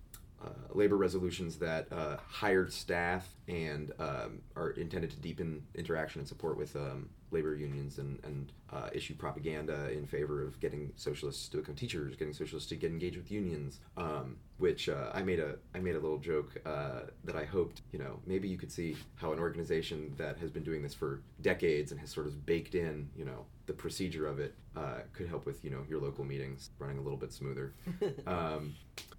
labor 0.71 0.97
resolutions 0.97 1.57
that 1.57 1.91
uh, 1.91 2.17
hired 2.27 2.71
staff 2.71 3.27
and 3.47 3.91
um, 3.99 4.41
are 4.55 4.71
intended 4.71 5.09
to 5.11 5.17
deepen 5.17 5.63
interaction 5.75 6.19
and 6.19 6.27
support 6.27 6.57
with 6.57 6.75
um, 6.75 7.09
labor 7.31 7.55
unions 7.55 7.97
and, 7.97 8.19
and 8.23 8.51
uh, 8.71 8.89
issue 8.93 9.15
propaganda 9.15 9.91
in 9.91 10.05
favor 10.05 10.43
of 10.43 10.59
getting 10.59 10.91
socialists 10.95 11.47
to 11.49 11.57
become 11.57 11.75
teachers, 11.75 12.15
getting 12.15 12.33
socialists 12.33 12.69
to 12.69 12.75
get 12.75 12.91
engaged 12.91 13.17
with 13.17 13.31
unions. 13.31 13.79
Um, 13.97 14.37
which 14.59 14.89
uh, 14.89 15.09
I 15.13 15.23
made 15.23 15.39
a 15.39 15.55
I 15.73 15.79
made 15.79 15.95
a 15.95 15.99
little 15.99 16.17
joke 16.17 16.55
uh, 16.65 17.01
that 17.23 17.35
I 17.35 17.45
hoped 17.45 17.81
you 17.91 17.99
know 17.99 18.19
maybe 18.27 18.47
you 18.47 18.57
could 18.57 18.71
see 18.71 18.95
how 19.15 19.31
an 19.31 19.39
organization 19.39 20.13
that 20.17 20.37
has 20.37 20.51
been 20.51 20.63
doing 20.63 20.83
this 20.83 20.93
for 20.93 21.21
decades 21.41 21.91
and 21.91 21.99
has 21.99 22.11
sort 22.11 22.27
of 22.27 22.45
baked 22.45 22.75
in 22.75 23.09
you 23.15 23.25
know 23.25 23.45
the 23.65 23.73
procedure 23.73 24.27
of 24.27 24.39
it 24.39 24.53
uh, 24.75 24.99
could 25.13 25.27
help 25.27 25.45
with 25.45 25.63
you 25.63 25.71
know 25.71 25.83
your 25.89 25.99
local 25.99 26.25
meetings 26.25 26.69
running 26.77 26.97
a 26.97 27.01
little 27.01 27.17
bit 27.17 27.31
smoother. 27.31 27.73
um, 28.27 28.75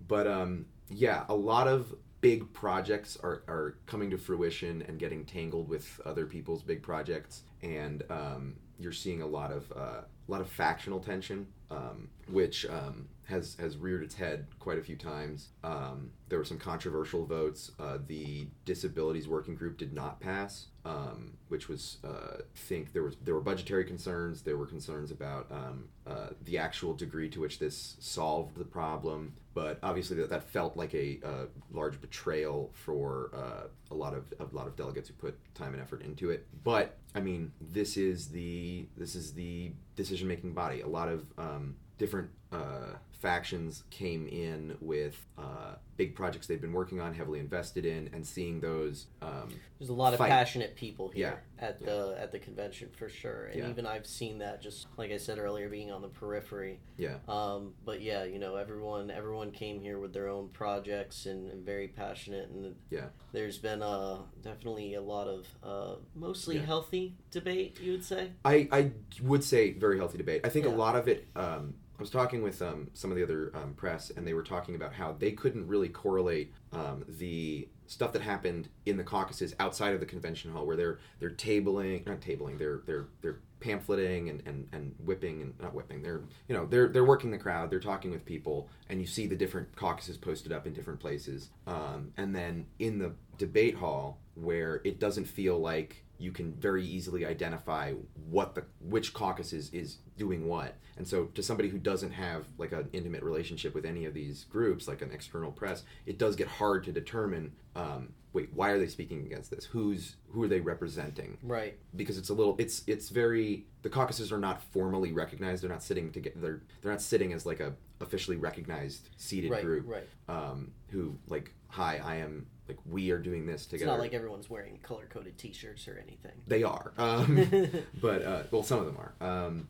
but 0.07 0.27
um, 0.27 0.67
yeah, 0.91 1.25
a 1.29 1.35
lot 1.35 1.69
of 1.69 1.95
big 2.21 2.53
projects 2.53 3.17
are, 3.23 3.43
are 3.49 3.77
coming 3.87 4.11
to 4.11 4.19
fruition 4.19 4.83
and 4.87 4.99
getting 4.99 5.25
tangled 5.25 5.69
with 5.69 6.01
other 6.05 6.27
people's 6.27 6.63
big 6.63 6.83
projects, 6.83 7.43
and 7.63 8.03
um, 8.11 8.57
you're 8.79 8.93
seeing 8.93 9.23
a 9.23 9.27
lot 9.27 9.53
of 9.53 9.73
uh, 9.75 10.03
a 10.03 10.31
lot 10.31 10.41
of 10.41 10.49
factional 10.49 11.01
tension, 11.01 11.47
um, 11.71 12.09
which 12.29 12.67
um, 12.67 13.09
has 13.31 13.57
has 13.59 13.77
reared 13.77 14.03
its 14.03 14.15
head 14.15 14.47
quite 14.59 14.79
a 14.79 14.83
few 14.83 14.97
times. 14.97 15.49
Um, 15.65 16.11
there 16.29 16.39
were 16.39 16.45
some 16.45 16.59
controversial 16.59 17.25
votes. 17.25 17.73
Uh, 17.79 17.99
the 18.07 18.49
disabilities 18.65 19.27
working 19.27 19.55
group 19.55 19.79
did 19.79 19.93
not 19.93 20.21
pass, 20.21 20.67
um, 20.85 21.33
which 21.49 21.69
was 21.69 21.99
uh, 22.05 22.39
I 22.39 22.43
think 22.55 22.93
there 22.93 23.03
was 23.03 23.17
there 23.25 23.35
were 23.35 23.41
budgetary 23.41 23.85
concerns. 23.85 24.43
There 24.43 24.57
were 24.57 24.67
concerns 24.67 25.11
about 25.11 25.47
um, 25.51 25.89
uh, 26.07 26.29
the 26.45 26.59
actual 26.59 26.95
degree 26.95 27.29
to 27.31 27.41
which 27.41 27.59
this 27.59 27.97
solved 28.01 28.57
the 28.57 28.65
problem. 28.65 29.35
But 29.53 29.81
obviously, 29.83 30.17
that, 30.19 30.31
that 30.31 30.45
felt 30.45 30.77
like 30.77 30.95
a, 30.95 31.19
uh 31.25 31.47
large 31.73 32.01
betrayal 32.01 32.71
for 32.73 33.31
uh, 33.35 33.67
a 33.91 33.95
lot 33.95 34.15
of 34.15 34.33
a 34.39 34.55
lot 34.55 34.67
of 34.67 34.77
delegates 34.77 35.09
who 35.09 35.15
put 35.15 35.37
time 35.55 35.73
and 35.73 35.83
effort 35.83 36.03
into 36.03 36.31
it. 36.31 36.47
But 36.63 36.97
I 37.15 37.21
mean, 37.21 37.53
this 37.61 37.97
is 37.97 38.29
the 38.29 38.87
this 38.97 39.15
is 39.15 39.33
the 39.33 39.73
decision 39.97 40.29
making 40.29 40.53
body. 40.53 40.83
A 40.83 40.89
lot 40.89 41.09
of 41.09 41.25
um, 41.39 41.77
different 41.99 42.31
uh, 42.52 42.97
factions 43.21 43.85
came 43.90 44.26
in 44.26 44.76
with 44.80 45.26
uh, 45.38 45.75
big 45.97 46.14
projects 46.14 46.47
they've 46.47 46.61
been 46.61 46.73
working 46.73 46.99
on, 47.00 47.12
heavily 47.12 47.38
invested 47.38 47.85
in, 47.85 48.09
and 48.14 48.26
seeing 48.26 48.61
those. 48.61 49.07
Um, 49.21 49.50
There's 49.78 49.90
a 49.90 49.95
lot 49.95 50.14
of 50.14 50.19
passionate 50.21 50.75
people 50.75 51.11
here 51.11 51.42
at 51.59 51.78
the 51.85 52.16
at 52.19 52.33
the 52.33 52.38
convention 52.38 52.88
for 52.97 53.09
sure, 53.11 53.47
and 53.47 53.61
Yeah. 53.61 53.69
even 53.69 53.87
I've 53.87 54.07
seen 54.07 54.38
that 54.38 54.62
just 54.62 54.87
like 54.97 55.11
I 55.12 55.19
said 55.19 55.38
earlier, 55.38 55.69
being 55.69 55.90
on 55.90 56.00
the 56.00 56.09
periphery. 56.09 56.80
yeah, 56.97 57.16
Um, 57.28 57.75
but 57.85 58.00
yeah, 58.00 58.25
you 58.25 58.38
know, 58.38 58.57
everyone 58.57 59.11
everyone 59.11 59.50
came 59.52 59.80
here 59.80 59.99
with 59.99 60.14
their 60.14 60.28
own 60.28 60.49
projects 60.49 61.26
and, 61.26 61.50
and 61.50 61.64
very 61.64 61.88
passionate, 61.88 62.49
and 62.49 62.75
Yeah. 62.88 63.09
there's 63.33 63.59
been 63.59 63.83
uh, 63.83 64.23
definitely 64.42 64.95
a 64.95 65.02
lot 65.02 65.28
of 65.28 65.47
uh, 65.62 65.97
mostly 66.14 66.57
Yeah. 66.57 66.62
healthy 66.62 67.16
debate. 67.30 67.78
You 67.80 67.92
would 67.92 68.04
say, 68.04 68.33
I, 68.45 68.66
I 68.73 68.90
would 69.23 69.45
say 69.45 69.73
very 69.75 69.99
healthy 69.99 70.16
debate. 70.19 70.40
I 70.45 70.49
think 70.49 70.64
Yeah. 70.64 70.73
a 70.73 70.76
lot 70.76 70.97
of 70.97 71.07
it. 71.07 71.28
Um, 71.37 71.75
I 72.00 72.02
was 72.02 72.09
talking 72.09 72.42
with 72.42 72.62
um, 72.62 72.88
some 72.95 73.11
of 73.11 73.19
the 73.19 73.23
other 73.23 73.52
um, 73.52 73.75
press, 73.75 74.09
and 74.09 74.26
they 74.26 74.33
were 74.33 74.42
talking 74.42 74.75
about 74.75 74.95
how 74.95 75.12
they 75.19 75.33
couldn't 75.33 75.66
really 75.66 75.90
correlate 75.90 76.50
um, 76.73 77.04
the 77.07 77.69
stuff 77.88 78.14
that 78.14 78.23
happened 78.23 78.71
in 78.87 78.97
the 78.97 79.04
caucuses 79.04 79.54
outside 79.61 79.92
of 79.92 80.00
the 80.00 80.07
convention 80.07 80.50
hall, 80.50 80.64
where 80.64 80.76
they're 80.76 80.99
they're 81.19 81.28
tabling, 81.28 82.07
not 82.07 82.23
tabling, 82.23 82.57
they're 82.57 82.80
they're 82.87 83.09
they're 83.21 83.40
pamphleting 83.61 84.30
and, 84.30 84.42
and, 84.47 84.66
and 84.73 84.95
whipping 85.04 85.42
and 85.42 85.52
not 85.61 85.75
whipping. 85.75 86.00
They're 86.00 86.23
you 86.49 86.54
know 86.54 86.64
they're 86.64 86.88
they're 86.88 87.04
working 87.04 87.30
the 87.33 87.37
crowd. 87.37 87.69
They're 87.69 87.78
talking 87.78 88.11
with 88.11 88.25
people, 88.25 88.71
and 88.88 88.99
you 88.99 89.07
see 89.07 89.26
the 89.26 89.37
different 89.37 89.76
caucuses 89.76 90.16
posted 90.16 90.52
up 90.52 90.66
in 90.66 90.73
different 90.73 91.00
places. 91.00 91.50
Um, 91.66 92.14
and 92.16 92.35
then 92.35 92.64
in 92.78 92.99
the 92.99 93.12
debate 93.37 93.75
hall 93.75 94.16
where 94.37 94.80
it 94.85 95.00
doesn't 95.00 95.26
feel 95.26 95.59
like 95.59 96.02
you 96.21 96.33
can 96.33 96.53
very 96.53 96.85
easily 96.85 97.25
identify 97.25 97.95
what 98.29 98.55
the 98.55 98.65
which 98.81 99.15
caucus 99.15 99.53
is, 99.53 99.73
is 99.73 99.99
doing 100.19 100.47
what. 100.47 100.77
And 100.97 101.09
so 101.09 101.25
to 101.27 101.43
somebody 101.43 101.71
who 101.71 101.79
doesn't 101.79 102.12
have 102.12 102.45
like 102.59 102.73
an 102.73 102.89
intimate 102.93 103.23
relationship 103.23 103.75
with 103.75 103.87
any 103.87 104.05
of 104.05 104.12
these 104.12 104.45
groups, 104.45 104.87
like 104.87 105.00
an 105.00 105.11
external 105.11 105.50
press, 105.50 105.83
it 106.05 106.19
does 106.19 106.37
get 106.37 106.47
hard 106.47 106.85
to 106.85 106.93
determine 106.93 107.53
um, 107.75 108.12
wait, 108.33 108.50
why 108.53 108.71
are 108.71 108.79
they 108.79 108.87
speaking 108.87 109.25
against 109.25 109.50
this? 109.50 109.65
Who's 109.65 110.17
who 110.33 110.43
are 110.43 110.49
they 110.49 110.61
representing? 110.61 111.39
Right. 111.43 111.79
Because 111.97 112.19
it's 112.19 112.29
a 112.29 112.35
little 112.35 112.55
it's 112.59 112.83
it's 112.87 113.09
very 113.09 113.67
the 113.83 113.89
caucuses 113.89 114.31
are 114.31 114.39
not 114.39 114.62
formally 114.62 115.12
recognized. 115.12 115.62
They're 115.62 115.71
not 115.71 115.83
sitting 115.83 116.12
together. 116.12 116.37
They're 116.39 116.61
they're 116.83 116.93
not 116.93 117.03
sitting 117.03 117.33
as 117.33 117.47
like 117.47 117.61
a 117.61 117.73
officially 118.00 118.37
recognized 118.37 119.09
seated 119.17 119.50
Right, 119.50 119.65
group. 119.65 119.87
right. 119.89 120.09
Um, 120.29 120.73
who 120.91 121.17
like 121.29 121.53
hi, 121.69 122.00
I 122.05 122.17
am 122.17 122.47
like 122.71 122.79
we 122.89 123.11
are 123.11 123.19
doing 123.19 123.47
this 123.47 123.67
together. 123.67 123.85
It's 123.85 123.99
not 123.99 124.00
like 124.00 124.15
everyone's 124.15 124.49
wearing 124.49 124.79
color 124.83 125.07
coded 125.11 125.37
T-shirts 125.39 125.89
or 125.89 126.00
anything. 126.03 126.33
They 126.47 126.62
are, 126.62 126.93
um, 126.99 127.69
but 128.00 128.23
uh, 128.25 128.43
well, 128.50 128.62
some 128.62 128.79
of 128.79 128.87
them 128.87 128.97
are. 128.99 129.15
Um, 129.21 129.69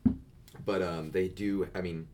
but 0.66 0.82
um, 0.82 1.10
they 1.10 1.28
do. 1.28 1.66
I 1.74 1.80
mean, 1.80 2.06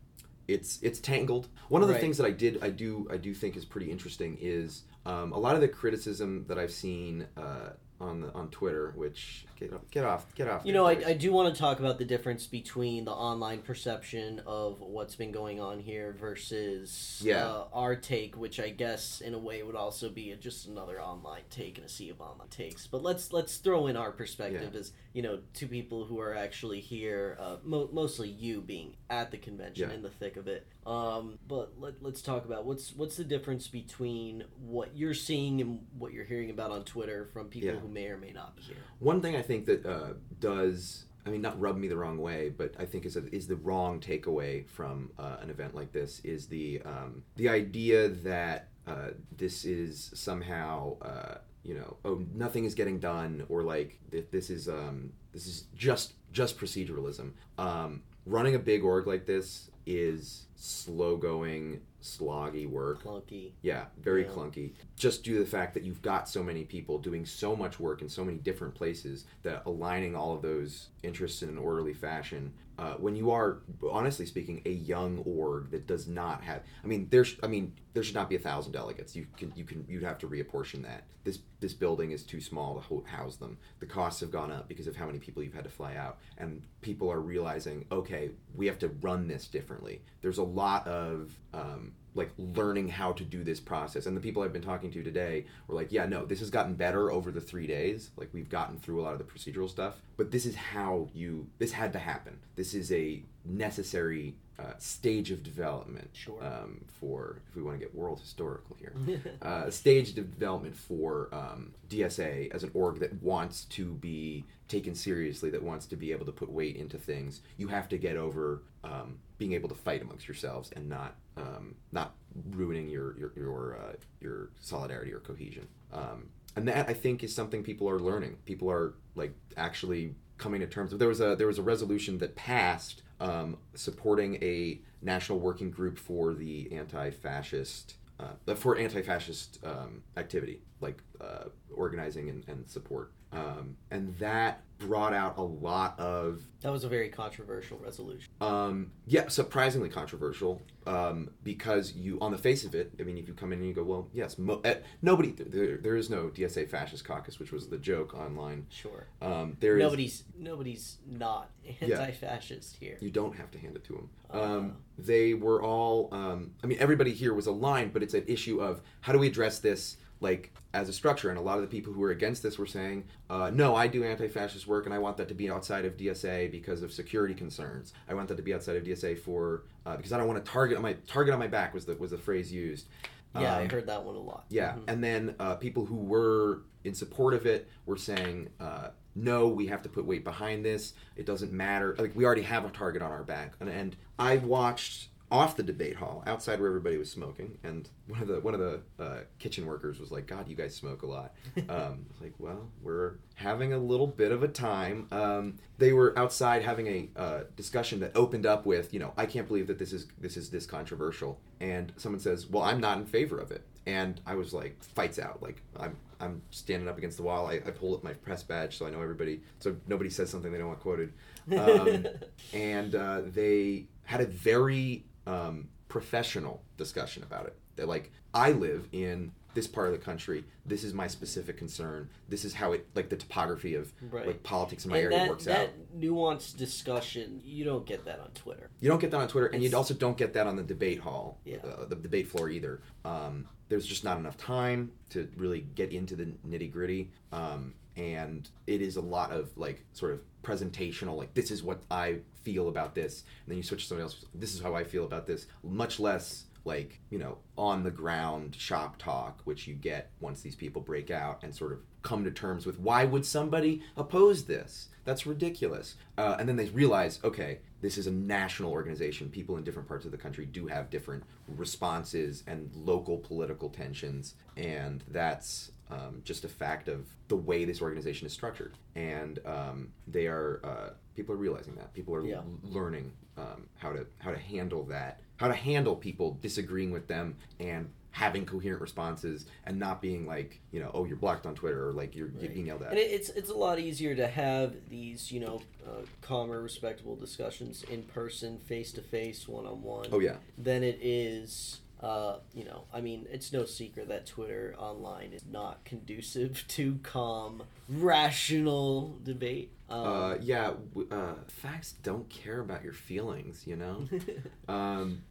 it's 0.47 0.79
it's 0.81 0.99
tangled. 0.99 1.47
One 1.69 1.81
of 1.81 1.87
the 1.89 1.95
Right. 1.95 2.01
things 2.01 2.17
that 2.17 2.25
I 2.25 2.31
did, 2.31 2.63
I 2.63 2.69
do, 2.69 3.07
I 3.11 3.17
do 3.17 3.33
think 3.33 3.57
is 3.57 3.65
pretty 3.65 3.91
interesting 3.91 4.37
is 4.39 4.83
um, 5.05 5.33
a 5.33 5.37
lot 5.37 5.55
of 5.55 5.61
the 5.61 5.67
criticism 5.67 6.45
that 6.47 6.57
I've 6.57 6.71
seen 6.71 7.27
uh, 7.35 7.71
on 7.99 8.21
the, 8.21 8.33
on 8.33 8.49
Twitter, 8.49 8.93
which 8.95 9.45
get 9.59 9.73
off, 9.73 9.81
get 9.91 10.03
off, 10.05 10.35
get 10.35 10.47
off. 10.47 10.61
You 10.65 10.73
know, 10.73 10.85
I. 10.85 10.91
I 11.07 11.13
do 11.13 11.31
want 11.31 11.53
to 11.53 11.59
talk 11.59 11.79
about 11.79 11.97
the 11.97 12.05
difference 12.05 12.45
between 12.47 13.05
the 13.05 13.11
online 13.11 13.59
perception 13.61 14.41
of 14.45 14.79
what's 14.81 15.15
been 15.15 15.31
going 15.31 15.59
on 15.59 15.79
here 15.79 16.15
versus 16.19 17.21
Yeah. 17.23 17.47
uh, 17.47 17.67
our 17.73 17.95
take, 17.95 18.37
which 18.37 18.59
I 18.59 18.69
guess 18.69 19.21
in 19.21 19.33
a 19.33 19.39
way 19.39 19.63
would 19.63 19.75
also 19.75 20.09
be 20.09 20.35
just 20.39 20.67
another 20.67 21.01
online 21.01 21.43
take 21.49 21.77
and 21.77 21.85
a 21.85 21.89
sea 21.89 22.09
of 22.09 22.21
online 22.21 22.49
takes. 22.49 22.87
But 22.87 23.01
let's 23.03 23.33
let's 23.33 23.57
throw 23.57 23.87
in 23.87 23.95
our 23.97 24.11
perspective 24.11 24.75
as 24.75 24.91
you 25.13 25.21
know 25.21 25.39
two 25.53 25.67
people 25.67 26.05
who 26.05 26.19
are 26.19 26.35
actually 26.35 26.79
here, 26.79 27.37
uh, 27.39 27.57
mo- 27.63 27.89
mostly 27.91 28.29
you 28.29 28.61
being 28.61 28.95
at 29.09 29.31
the 29.31 29.37
convention 29.37 29.89
Yeah. 29.89 29.95
in 29.95 30.01
the 30.01 30.09
thick 30.09 30.37
of 30.37 30.47
it. 30.47 30.67
Um, 30.85 31.37
but 31.47 31.73
let, 31.79 32.01
let's 32.01 32.21
talk 32.21 32.45
about 32.45 32.65
what's 32.65 32.93
what's 32.95 33.17
the 33.17 33.23
difference 33.25 33.67
between 33.67 34.45
what 34.65 34.95
you're 34.95 35.13
seeing 35.13 35.59
and 35.59 35.85
what 35.97 36.13
you're 36.13 36.23
hearing 36.25 36.49
about 36.49 36.71
on 36.71 36.83
Twitter 36.83 37.25
from 37.33 37.47
people 37.49 37.69
Yeah. 37.69 37.79
who 37.79 37.87
may 37.89 38.07
or 38.07 38.17
may 38.17 38.31
not 38.31 38.55
be 38.55 38.61
here. 38.61 38.77
One 38.99 39.21
thing 39.21 39.35
I 39.35 39.41
think 39.47 39.65
that 39.65 39.85
uh, 39.85 40.13
does, 40.39 41.05
I 41.25 41.29
mean, 41.29 41.41
not 41.41 41.59
rub 41.59 41.77
me 41.77 41.87
the 41.87 41.97
wrong 41.97 42.17
way, 42.19 42.49
but 42.49 42.73
I 42.77 42.85
think 42.85 43.05
is 43.05 43.17
a, 43.17 43.23
is 43.33 43.47
the 43.47 43.55
wrong 43.55 43.99
takeaway 43.99 44.67
from 44.67 45.11
uh, 45.17 45.37
an 45.41 45.49
event 45.49 45.73
like 45.73 45.91
this 45.91 46.19
is 46.23 46.47
the 46.47 46.81
um, 46.85 47.23
the 47.35 47.49
idea 47.49 48.09
that 48.09 48.69
uh, 48.85 49.09
this 49.35 49.65
is 49.65 50.11
somehow. 50.13 50.97
Uh, 51.01 51.37
you 51.63 51.73
know, 51.73 51.97
oh, 52.05 52.23
nothing 52.33 52.63
is 52.63 52.73
getting 52.73 52.97
done, 52.97 53.43
or 53.49 53.61
like 53.61 53.99
th- 54.09 54.27
this 54.31 54.49
is 54.49 54.69
um, 54.69 55.11
this 55.33 55.47
is 55.47 55.65
just 55.75 56.13
just 56.31 56.57
proceduralism. 56.57 57.31
Um, 57.57 58.03
running 58.25 58.55
a 58.55 58.59
big 58.59 58.85
org 58.85 59.05
like 59.05 59.25
this 59.25 59.69
is 59.85 60.46
slow 60.57 61.15
going, 61.15 61.81
sloggy 62.01 62.67
work. 62.67 63.03
Clunky. 63.03 63.51
Yeah, 63.61 63.85
very 64.01 64.23
Yeah. 64.23 64.29
clunky. 64.31 64.73
Just 64.95 65.23
due 65.23 65.35
to 65.35 65.39
the 65.39 65.49
fact 65.49 65.73
that 65.75 65.83
you've 65.83 66.01
got 66.01 66.27
so 66.27 66.43
many 66.43 66.63
people 66.65 66.97
doing 66.97 67.25
so 67.25 67.55
much 67.55 67.79
work 67.79 68.01
in 68.01 68.09
so 68.09 68.25
many 68.25 68.37
different 68.39 68.73
places 68.73 69.25
that 69.43 69.63
aligning 69.65 70.15
all 70.15 70.33
of 70.33 70.41
those 70.41 70.89
interests 71.03 71.43
in 71.43 71.49
an 71.49 71.57
orderly 71.57 71.93
fashion. 71.93 72.53
Uh, 72.79 72.93
when 72.95 73.15
you 73.15 73.31
are, 73.31 73.59
honestly 73.89 74.25
speaking, 74.25 74.61
a 74.65 74.71
young 74.71 75.17
org 75.25 75.71
that 75.71 75.87
does 75.87 76.07
not 76.07 76.43
have, 76.43 76.61
I 76.83 76.87
mean, 76.87 77.07
there's, 77.09 77.35
I 77.41 77.47
mean, 77.47 77.73
there 77.93 78.03
should 78.03 78.13
not 78.13 78.29
be 78.29 78.35
a 78.35 78.39
thousand 78.39 78.73
delegates. 78.73 79.15
You 79.15 79.25
can, 79.35 79.51
you 79.55 79.63
can, 79.63 79.83
you'd 79.89 80.03
have 80.03 80.19
to 80.19 80.27
reapportion 80.27 80.83
that. 80.83 81.03
This, 81.23 81.39
this 81.59 81.73
building 81.73 82.11
is 82.11 82.23
too 82.23 82.39
small 82.39 82.79
to 82.79 83.03
house 83.09 83.35
them. 83.37 83.57
The 83.79 83.87
costs 83.87 84.21
have 84.21 84.31
gone 84.31 84.51
up 84.51 84.67
because 84.67 84.85
of 84.85 84.95
how 84.95 85.07
many 85.07 85.17
people 85.17 85.41
you've 85.41 85.55
had 85.55 85.63
to 85.63 85.69
fly 85.71 85.95
out, 85.95 86.19
and 86.37 86.61
people 86.81 87.11
are 87.11 87.19
realizing, 87.19 87.85
okay, 87.91 88.29
we 88.55 88.67
have 88.67 88.77
to 88.79 88.89
run 89.01 89.27
this 89.27 89.47
differently. 89.47 90.03
There's 90.21 90.37
a 90.37 90.43
lot 90.47 90.87
of 90.87 91.37
um, 91.53 91.93
like 92.15 92.31
learning 92.37 92.89
how 92.89 93.11
to 93.13 93.23
do 93.23 93.43
this 93.43 93.59
process. 93.59 94.05
And 94.05 94.17
the 94.17 94.21
people 94.21 94.41
I've 94.41 94.51
been 94.51 94.61
talking 94.61 94.91
to 94.91 95.03
today 95.03 95.45
were 95.67 95.75
like, 95.75 95.91
yeah, 95.91 96.05
no, 96.05 96.25
this 96.25 96.39
has 96.39 96.49
gotten 96.49 96.73
better 96.73 97.11
over 97.11 97.31
the 97.31 97.39
three 97.39 97.67
days. 97.67 98.09
Like 98.17 98.29
we've 98.33 98.49
gotten 98.49 98.79
through 98.79 99.01
a 99.01 99.03
lot 99.03 99.13
of 99.13 99.19
the 99.19 99.25
procedural 99.25 99.69
stuff, 99.69 100.01
but 100.17 100.31
this 100.31 100.45
is 100.45 100.55
how 100.55 101.09
you. 101.13 101.47
This 101.59 101.71
had 101.71 101.93
to 101.93 101.99
happen. 101.99 102.39
This 102.55 102.73
is 102.73 102.91
a 102.91 103.21
necessary 103.45 104.35
uh, 104.59 104.73
stage 104.79 105.29
of 105.31 105.43
development 105.43 106.09
Sure. 106.13 106.43
um, 106.43 106.83
for 106.99 107.41
if 107.47 107.55
we 107.55 107.61
want 107.61 107.79
to 107.79 107.85
get 107.85 107.93
world 107.95 108.19
historical 108.19 108.75
here. 108.79 108.93
uh, 109.41 109.69
stage 109.69 110.09
of 110.09 110.15
development 110.15 110.75
for 110.75 111.29
um, 111.31 111.73
DSA 111.89 112.51
as 112.51 112.63
an 112.63 112.71
org 112.73 112.99
that 112.99 113.21
wants 113.21 113.65
to 113.65 113.93
be 113.93 114.45
taken 114.67 114.95
seriously, 114.95 115.49
that 115.51 115.61
wants 115.63 115.85
to 115.85 115.95
be 115.95 116.11
able 116.11 116.25
to 116.25 116.31
put 116.31 116.51
weight 116.51 116.75
into 116.75 116.97
things. 116.97 117.41
You 117.57 117.67
have 117.67 117.87
to 117.89 117.97
get 117.97 118.17
over 118.17 118.63
um, 118.83 119.19
being 119.37 119.53
able 119.53 119.69
to 119.69 119.75
fight 119.75 120.01
amongst 120.01 120.27
yourselves 120.27 120.71
and 120.75 120.89
not 120.89 121.15
um, 121.37 121.75
not 121.91 122.15
ruining 122.51 122.89
your 122.89 123.17
your 123.17 123.31
your, 123.35 123.77
uh, 123.79 123.93
your 124.19 124.49
solidarity 124.59 125.13
or 125.13 125.19
cohesion. 125.19 125.67
Um, 125.93 126.29
and 126.55 126.67
that 126.67 126.89
I 126.89 126.93
think 126.93 127.23
is 127.23 127.33
something 127.35 127.63
people 127.63 127.87
are 127.87 127.99
learning. 127.99 128.37
People 128.45 128.71
are 128.71 128.95
like 129.15 129.33
actually 129.55 130.15
coming 130.39 130.61
to 130.61 130.67
terms 130.67 130.91
with. 130.91 130.99
There 130.99 131.07
was 131.07 131.21
a 131.21 131.35
there 131.35 131.47
was 131.47 131.59
a 131.59 131.63
resolution 131.63 132.17
that 132.17 132.35
passed 132.35 133.03
um, 133.19 133.57
supporting 133.73 134.35
a 134.43 134.79
national 135.01 135.39
working 135.39 135.71
group 135.71 135.97
for 135.97 136.33
the 136.33 136.71
anti-fascist 136.71 137.95
uh, 138.19 138.55
for 138.55 138.77
anti-fascist 138.77 139.59
um, 139.63 140.01
activity, 140.17 140.59
like 140.81 141.03
uh, 141.21 141.45
organizing 141.75 142.29
and, 142.29 142.43
and 142.47 142.67
support. 142.67 143.11
Um, 143.31 143.77
and 143.91 144.17
that 144.17 144.63
brought 144.79 145.13
out 145.13 145.37
a 145.37 145.41
lot 145.41 145.99
of 145.99 146.41
That 146.61 146.71
was 146.71 146.83
a 146.83 146.89
very 146.89 147.09
controversial 147.09 147.77
resolution. 147.77 148.29
um, 148.41 148.91
yeah, 149.05 149.27
surprisingly 149.27 149.89
controversial 149.89 150.61
um, 150.85 151.29
because 151.43 151.93
you, 151.93 152.17
on 152.21 152.31
the 152.31 152.37
face 152.37 152.63
of 152.63 152.75
it, 152.75 152.93
I 152.99 153.03
mean, 153.03 153.17
if 153.17 153.27
you 153.27 153.33
come 153.33 153.51
in 153.53 153.59
and 153.59 153.67
you 153.67 153.73
go, 153.73 153.83
well, 153.83 154.09
yes, 154.13 154.37
mo- 154.37 154.61
uh, 154.63 154.75
nobody, 155.01 155.31
there, 155.31 155.77
there 155.77 155.95
is 155.95 156.09
no 156.09 156.27
DSA 156.29 156.69
fascist 156.69 157.03
caucus, 157.05 157.39
which 157.39 157.51
was 157.51 157.67
the 157.67 157.77
joke 157.77 158.13
online. 158.13 158.65
Sure. 158.69 159.07
Um, 159.21 159.57
there 159.59 159.77
is, 159.77 159.83
nobody's 159.83 160.23
nobody's 160.37 160.97
not 161.05 161.49
anti-fascist 161.81 162.75
here. 162.79 162.97
you 163.01 163.09
don't 163.11 163.35
have 163.35 163.51
to 163.51 163.59
hand 163.59 163.75
it 163.75 163.83
to 163.85 163.93
them. 163.93 164.09
Uh. 164.33 164.41
Um, 164.41 164.77
they 164.97 165.33
were 165.33 165.61
all, 165.61 166.09
um, 166.11 166.51
I 166.63 166.67
mean, 166.67 166.77
everybody 166.79 167.13
here 167.13 167.33
was 167.33 167.47
aligned, 167.47 167.93
but 167.93 168.01
it's 168.03 168.13
an 168.13 168.23
issue 168.27 168.61
of 168.61 168.81
how 169.01 169.13
do 169.13 169.19
we 169.19 169.27
address 169.27 169.59
this 169.59 169.97
like 170.19 170.51
as 170.73 170.89
a 170.89 170.93
structure 170.93 171.29
and 171.29 171.37
a 171.37 171.41
lot 171.41 171.55
of 171.57 171.61
the 171.61 171.67
people 171.67 171.93
who 171.93 171.99
were 171.99 172.11
against 172.11 172.41
this 172.43 172.57
were 172.57 172.65
saying 172.65 173.03
uh, 173.29 173.49
no 173.53 173.75
i 173.75 173.87
do 173.87 174.03
anti-fascist 174.03 174.67
work 174.67 174.85
and 174.85 174.93
i 174.93 174.97
want 174.97 175.17
that 175.17 175.27
to 175.27 175.33
be 175.33 175.49
outside 175.49 175.85
of 175.85 175.95
dsa 175.97 176.49
because 176.51 176.81
of 176.81 176.91
security 176.91 177.33
concerns 177.33 177.93
i 178.09 178.13
want 178.13 178.27
that 178.27 178.35
to 178.37 178.43
be 178.43 178.53
outside 178.53 178.75
of 178.75 178.83
dsa 178.83 179.17
for 179.17 179.63
uh, 179.85 179.95
because 179.95 180.11
i 180.13 180.17
don't 180.17 180.27
want 180.27 180.43
to 180.43 180.51
target 180.51 180.75
on 180.77 180.83
my 180.83 180.93
target 181.07 181.33
on 181.33 181.39
my 181.39 181.47
back 181.47 181.73
was 181.73 181.85
the 181.85 181.95
was 181.95 182.11
the 182.11 182.17
phrase 182.17 182.51
used 182.51 182.87
Yeah, 183.35 183.55
I 183.57 183.63
Um, 183.63 183.69
heard 183.69 183.85
that 183.87 184.03
one 184.03 184.15
a 184.15 184.19
lot. 184.19 184.45
yeah, 184.49 184.73
Mhm. 184.75 184.83
and 184.87 185.03
then 185.03 185.35
uh, 185.39 185.55
people 185.55 185.85
who 185.85 185.97
were 185.97 186.61
in 186.85 186.95
support 186.95 187.35
of 187.35 187.45
it 187.45 187.67
were 187.85 187.97
saying, 187.97 188.47
uh, 188.59 188.89
"No, 189.15 189.47
we 189.49 189.67
have 189.67 189.83
to 189.83 189.89
put 189.89 190.05
weight 190.05 190.23
behind 190.23 190.65
this. 190.65 190.93
It 191.15 191.25
doesn't 191.27 191.51
matter. 191.51 191.93
Like 191.99 192.15
we 192.15 192.25
already 192.25 192.41
have 192.43 192.65
a 192.65 192.69
target 192.69 193.01
on 193.03 193.11
our 193.11 193.23
back." 193.23 193.53
And, 193.59 193.69
and 193.69 193.95
I 194.17 194.37
watched 194.37 195.09
off 195.29 195.57
the 195.57 195.63
debate 195.63 195.97
hall, 195.97 196.23
outside 196.25 196.59
where 196.59 196.69
everybody 196.69 196.97
was 196.97 197.11
smoking, 197.11 197.57
and 197.61 197.89
one 198.07 198.21
of 198.21 198.27
the 198.29 198.39
one 198.39 198.53
of 198.53 198.59
the 198.61 198.81
uh, 198.99 199.19
kitchen 199.39 199.65
workers 199.65 199.99
was 199.99 200.09
like, 200.09 200.25
"God, 200.25 200.47
you 200.47 200.55
guys 200.55 200.73
smoke 200.75 201.01
a 201.01 201.07
lot." 201.07 201.33
Um, 201.69 202.05
I 202.09 202.13
was 202.13 202.21
like, 202.21 202.33
well, 202.39 202.69
we're 202.81 203.15
having 203.35 203.73
a 203.73 203.77
little 203.77 204.07
bit 204.07 204.31
of 204.31 204.41
a 204.41 204.47
time. 204.47 205.07
Um, 205.11 205.55
they 205.77 205.91
were 205.91 206.17
outside 206.17 206.63
having 206.63 206.87
a 206.87 207.09
uh, 207.19 207.43
discussion 207.57 207.99
that 207.99 208.11
opened 208.15 208.45
up 208.45 208.65
with, 208.65 208.93
you 208.93 208.99
know, 208.99 209.11
I 209.17 209.25
can't 209.25 209.47
believe 209.47 209.67
that 209.67 209.77
this 209.77 209.91
is 209.91 210.07
this 210.19 210.37
is 210.37 210.49
this 210.49 210.65
controversial, 210.65 211.39
and 211.59 211.91
someone 211.97 212.21
says, 212.21 212.47
well, 212.47 212.63
I'm 212.63 212.79
not 212.79 212.99
in 212.99 213.05
favor 213.05 213.37
of 213.37 213.51
it, 213.51 213.65
and 213.85 214.21
I 214.25 214.35
was 214.35 214.53
like, 214.53 214.81
fights 214.81 215.19
out, 215.19 215.41
like 215.41 215.61
I'm 215.77 215.97
I'm 216.21 216.41
standing 216.51 216.87
up 216.87 216.97
against 216.97 217.17
the 217.17 217.23
wall. 217.23 217.47
I, 217.47 217.55
I 217.55 217.71
pull 217.71 217.93
up 217.95 218.03
my 218.03 218.13
press 218.13 218.43
badge 218.43 218.77
so 218.77 218.87
I 218.87 218.91
know 218.91 219.01
everybody, 219.01 219.41
so 219.59 219.75
nobody 219.87 220.09
says 220.09 220.29
something 220.29 220.51
they 220.51 220.57
don't 220.57 220.67
want 220.67 220.79
quoted, 220.79 221.11
um, 221.57 222.07
and 222.53 222.95
uh, 222.95 223.21
they 223.25 223.87
had 224.05 224.21
a 224.21 224.25
very 224.25 225.03
um, 225.27 225.67
professional 225.89 226.63
discussion 226.77 227.23
about 227.23 227.45
it. 227.45 227.55
They're 227.75 227.85
like, 227.85 228.11
I 228.33 228.51
live 228.51 228.87
in 228.91 229.31
this 229.53 229.67
part 229.67 229.87
of 229.87 229.93
the 229.93 229.99
country. 230.03 230.43
This 230.65 230.83
is 230.83 230.93
my 230.93 231.07
specific 231.07 231.57
concern. 231.57 232.09
This 232.29 232.45
is 232.45 232.53
how 232.53 232.73
it 232.73 232.85
like 232.95 233.09
the 233.09 233.15
topography 233.15 233.73
of 233.75 233.91
Right. 234.11 234.27
like 234.27 234.43
politics 234.43 234.85
in 234.85 234.91
my 234.91 234.97
and 234.97 235.05
area 235.05 235.17
that, 235.19 235.29
works 235.29 235.45
that 235.45 235.69
out. 235.69 235.99
nuanced 235.99 236.57
discussion, 236.57 237.41
you 237.43 237.65
don't 237.65 237.85
get 237.85 238.05
that 238.05 238.19
on 238.19 238.29
Twitter. 238.31 238.69
You 238.79 238.89
don't 238.89 238.99
get 239.01 239.11
that 239.11 239.17
on 239.19 239.27
Twitter, 239.27 239.47
and 239.47 239.63
you 239.63 239.75
also 239.75 239.93
don't 239.93 240.17
get 240.17 240.33
that 240.33 240.45
on 240.47 240.55
the 240.55 240.63
debate 240.63 240.99
hall, 240.99 241.39
Yeah. 241.43 241.57
uh, 241.57 241.85
the 241.85 241.95
debate 241.95 242.27
floor 242.27 242.49
either. 242.49 242.81
Um, 243.03 243.47
there's 243.69 243.85
just 243.85 244.03
not 244.03 244.17
enough 244.17 244.37
time 244.37 244.91
to 245.09 245.27
really 245.35 245.61
get 245.75 245.91
into 245.91 246.15
the 246.15 246.25
nitty 246.47 246.71
gritty, 246.71 247.11
um, 247.31 247.73
and 247.95 248.47
it 248.67 248.81
is 248.81 248.95
a 248.95 249.01
lot 249.01 249.31
of 249.31 249.57
like 249.57 249.83
sort 249.91 250.13
of 250.13 250.21
presentational, 250.43 251.17
like 251.17 251.33
this 251.33 251.49
is 251.51 251.63
what 251.63 251.81
I 251.89 252.19
feel 252.47 252.69
about 252.69 252.95
this, 252.95 253.23
and 253.43 253.51
then 253.51 253.57
you 253.57 253.63
switch 253.63 253.81
to 253.81 253.87
somebody 253.87 254.03
else. 254.03 254.23
This 254.33 254.53
is 254.53 254.61
how 254.61 254.73
I 254.73 254.85
feel 254.85 255.03
about 255.03 255.27
this. 255.27 255.47
Much 255.63 255.99
less 255.99 256.45
like 256.63 257.01
you 257.09 257.17
know 257.17 257.37
on 257.57 257.83
the 257.83 257.91
ground 257.91 258.55
shop 258.55 258.97
talk, 258.97 259.41
which 259.43 259.67
you 259.67 259.73
get 259.73 260.11
once 260.21 260.41
these 260.41 260.55
people 260.55 260.81
break 260.81 261.11
out 261.11 261.43
and 261.43 261.53
sort 261.53 261.73
of 261.73 261.79
come 262.03 262.23
to 262.23 262.31
terms 262.31 262.65
with 262.65 262.79
why 262.79 263.03
would 263.03 263.25
somebody 263.25 263.81
oppose 263.97 264.45
this? 264.45 264.87
That's 265.03 265.25
ridiculous. 265.25 265.95
Uh, 266.17 266.37
and 266.39 266.47
then 266.47 266.55
they 266.55 266.69
realize, 266.69 267.19
okay, 267.23 267.59
this 267.81 267.97
is 267.97 268.07
a 268.07 268.11
national 268.11 268.71
organization. 268.71 269.29
People 269.29 269.57
in 269.57 269.63
different 269.63 269.87
parts 269.89 270.05
of 270.05 270.11
the 270.11 270.17
country 270.17 270.45
do 270.45 270.67
have 270.67 270.89
different 270.89 271.23
responses 271.47 272.43
and 272.47 272.69
local 272.73 273.17
political 273.17 273.69
tensions, 273.69 274.35
and 274.55 275.03
that's 275.09 275.71
um, 275.89 276.21
just 276.23 276.43
a 276.43 276.49
fact 276.49 276.87
of 276.87 277.07
the 277.27 277.35
way 277.35 277.65
this 277.65 277.81
organization 277.81 278.27
is 278.27 278.33
structured. 278.33 278.77
And 278.95 279.39
um, 279.45 279.89
they 280.07 280.27
are 280.27 280.61
uh, 280.63 280.89
people 281.17 281.33
are 281.35 281.37
realizing 281.37 281.75
that 281.75 281.93
people 281.93 282.15
are 282.15 282.25
Yeah. 282.25 282.41
learning 282.63 283.11
um, 283.37 283.67
how 283.77 283.91
to 283.91 284.05
how 284.19 284.31
to 284.31 284.37
handle 284.37 284.83
that, 284.85 285.19
how 285.37 285.47
to 285.47 285.53
handle 285.53 285.95
people 285.95 286.37
disagreeing 286.41 286.91
with 286.91 287.07
them 287.07 287.35
and 287.59 287.89
having 288.11 288.45
coherent 288.47 288.81
responses 288.81 289.45
and 289.65 289.77
not 289.77 290.01
being 290.01 290.25
like 290.25 290.59
you 290.71 290.79
know 290.79 290.89
oh 290.95 291.05
you're 291.05 291.17
blocked 291.17 291.45
on 291.45 291.53
Twitter 291.53 291.87
or 291.89 291.93
like 291.93 292.15
you're 292.15 292.27
Right. 292.29 292.39
getting 292.41 292.65
yelled 292.67 292.83
at. 292.83 292.91
And 292.91 292.99
it's 292.99 293.29
it's 293.29 293.49
a 293.49 293.55
lot 293.55 293.79
easier 293.79 294.15
to 294.15 294.27
have 294.27 294.73
these, 294.89 295.31
you 295.31 295.39
know, 295.39 295.61
uh, 295.87 296.01
calmer, 296.21 296.61
respectable 296.61 297.15
discussions 297.15 297.83
in 297.83 298.03
person, 298.03 298.59
face 298.59 298.91
to 298.93 299.01
face, 299.01 299.47
one 299.47 299.65
on 299.65 299.81
one. 299.81 300.07
oh 300.11 300.19
yeah. 300.19 300.37
Than 300.57 300.83
it 300.83 300.99
is. 301.01 301.81
Uh, 301.99 302.37
you 302.53 302.63
know, 302.63 302.83
I 302.93 303.01
mean, 303.01 303.25
it's 303.31 303.51
no 303.51 303.65
secret 303.65 304.07
that 304.09 304.27
Twitter 304.27 304.75
online 304.77 305.33
is 305.33 305.43
not 305.51 305.83
conducive 305.83 306.63
to 306.77 306.99
calm, 307.01 307.63
rational 307.89 309.17
debate. 309.23 309.71
Um, 309.89 310.05
Uh, 310.05 310.37
yeah, 310.41 310.73
w- 310.93 311.07
uh, 311.11 311.35
facts 311.47 311.93
don't 312.03 312.27
care 312.29 312.59
about 312.59 312.83
your 312.83 312.93
feelings, 312.93 313.63
you 313.65 313.75
know. 313.75 314.07
um, 314.67 315.23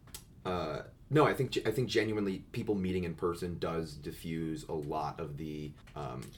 uh, 0.45 0.81
no, 1.09 1.25
I 1.25 1.33
think 1.33 1.57
I 1.65 1.71
think 1.71 1.87
genuinely 1.87 2.43
people 2.51 2.75
meeting 2.75 3.05
in 3.05 3.13
person 3.13 3.57
does 3.59 3.93
diffuse 3.93 4.65
a 4.67 4.73
lot 4.73 5.19
of 5.19 5.37
the 5.37 5.71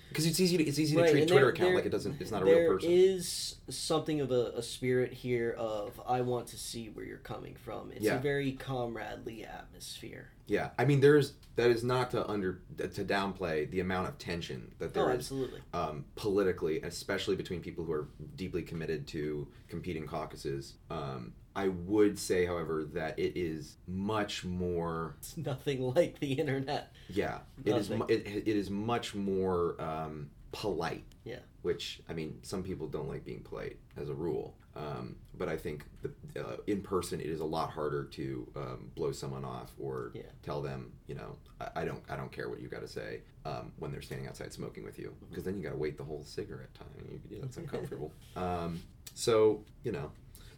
because 0.09 0.25
it's 0.25 0.39
easy 0.39 0.57
to 0.57 0.63
it's 0.63 0.79
easy 0.79 0.95
to 0.95 1.09
treat 1.09 1.27
Twitter 1.27 1.45
there- 1.45 1.49
account 1.49 1.69
there- 1.69 1.75
like 1.75 1.85
it 1.85 1.89
doesn't 1.89 2.21
it's 2.21 2.31
not 2.31 2.43
a 2.43 2.45
real 2.45 2.67
person. 2.67 2.89
is 2.91 3.55
something 3.69 4.21
of 4.21 4.31
a, 4.31 4.53
a 4.55 4.61
spirit 4.61 5.11
here 5.11 5.55
of 5.57 5.99
I 6.07 6.21
want 6.21 6.47
to 6.47 6.57
see 6.57 6.89
where 6.89 7.03
you're 7.05 7.17
coming 7.17 7.55
from. 7.55 7.91
It's 7.91 8.05
Yeah. 8.05 8.15
a 8.15 8.19
very 8.19 8.53
comradely 8.53 9.43
atmosphere. 9.45 10.29
Yeah, 10.47 10.69
I 10.79 10.85
mean, 10.85 10.99
there's 10.99 11.33
that 11.57 11.69
is 11.71 11.83
not 11.83 12.11
to 12.11 12.27
under 12.27 12.61
to 12.77 13.03
downplay 13.03 13.69
the 13.69 13.79
amount 13.81 14.07
of 14.07 14.17
tension 14.17 14.71
that 14.79 14.93
there 14.93 15.05
oh, 15.05 15.09
is 15.09 15.17
absolutely. 15.19 15.61
um, 15.73 16.05
politically, 16.15 16.81
especially 16.81 17.35
between 17.35 17.59
people 17.61 17.83
who 17.85 17.91
are 17.91 18.07
deeply 18.35 18.61
committed 18.63 19.07
to 19.07 19.47
competing 19.67 20.07
caucuses. 20.07 20.75
Um, 20.89 21.33
I 21.59 21.67
would 21.67 22.17
say, 22.17 22.45
however, 22.45 22.85
that 22.93 23.19
it 23.19 23.33
is 23.39 23.75
much 23.87 24.43
more. 24.45 25.15
It's 25.19 25.35
nothing 25.37 25.81
like 25.81 26.19
the 26.19 26.33
internet. 26.33 26.91
Yeah, 27.09 27.39
it 27.65 27.75
is. 27.75 27.89
Nothing. 27.89 28.05
It, 28.15 28.47
it 28.47 28.55
is 28.55 28.69
much 28.69 29.13
more 29.15 29.75
um, 29.81 30.29
polite. 30.51 31.03
Yeah. 31.25 31.39
Which 31.61 32.01
I 32.09 32.13
mean, 32.13 32.39
some 32.43 32.63
people 32.63 32.87
don't 32.87 33.09
like 33.09 33.25
being 33.25 33.41
polite 33.41 33.77
as 33.97 34.09
a 34.09 34.13
rule. 34.13 34.55
Um, 34.75 35.15
but 35.37 35.49
I 35.49 35.57
think 35.57 35.83
the, 36.03 36.11
uh, 36.41 36.57
in 36.67 36.81
person 36.81 37.19
it 37.19 37.25
is 37.25 37.41
a 37.41 37.45
lot 37.57 37.69
harder 37.71 38.05
to 38.05 38.47
um, 38.55 38.91
blow 38.95 39.11
someone 39.11 39.43
off 39.43 39.71
or 39.79 40.11
Yeah. 40.13 40.21
tell 40.43 40.61
them, 40.61 40.93
you 41.07 41.15
know, 41.15 41.35
I, 41.59 41.81
I 41.81 41.85
don't, 41.85 42.01
I 42.09 42.15
don't 42.15 42.31
care 42.31 42.47
what 42.49 42.61
you 42.61 42.69
got 42.69 42.81
to 42.81 42.87
say 42.87 43.21
um, 43.45 43.73
when 43.79 43.91
they're 43.91 44.01
standing 44.09 44.27
outside 44.29 44.53
smoking 44.53 44.83
with 44.85 44.97
you, 44.97 45.13
because 45.29 45.43
then 45.43 45.57
you 45.57 45.63
got 45.63 45.71
to 45.71 45.81
wait 45.85 45.97
the 45.97 46.03
whole 46.05 46.23
cigarette 46.23 46.73
time. 46.75 46.87
You, 47.11 47.19
yeah, 47.29 47.39
that's 47.41 47.57
uncomfortable. 47.63 48.13
um, 48.37 48.79
so 49.15 49.65
you 49.83 49.91
know, 49.91 50.11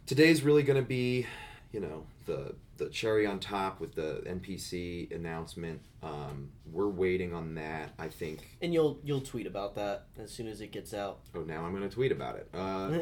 today's 0.06 0.42
really 0.42 0.62
going 0.62 0.80
to 0.80 0.86
be, 0.86 1.26
you 1.72 1.80
know, 1.80 2.04
the 2.26 2.54
the 2.78 2.88
cherry 2.88 3.26
on 3.26 3.38
top 3.38 3.80
with 3.80 3.94
the 3.94 4.22
NPC 4.26 5.14
announcement. 5.14 5.80
Um, 6.02 6.50
we're 6.72 6.88
waiting 6.88 7.32
on 7.32 7.54
that. 7.54 7.90
I 7.98 8.08
think. 8.08 8.56
And 8.60 8.72
you'll 8.74 8.98
you'll 9.04 9.20
tweet 9.20 9.46
about 9.46 9.74
that 9.76 10.06
as 10.18 10.32
soon 10.32 10.48
as 10.48 10.60
it 10.60 10.72
gets 10.72 10.92
out. 10.92 11.20
Oh, 11.34 11.40
now 11.40 11.64
I'm 11.64 11.72
going 11.72 11.88
to 11.88 11.94
tweet 11.94 12.12
about 12.12 12.36
it. 12.36 12.48
Uh, 12.52 12.98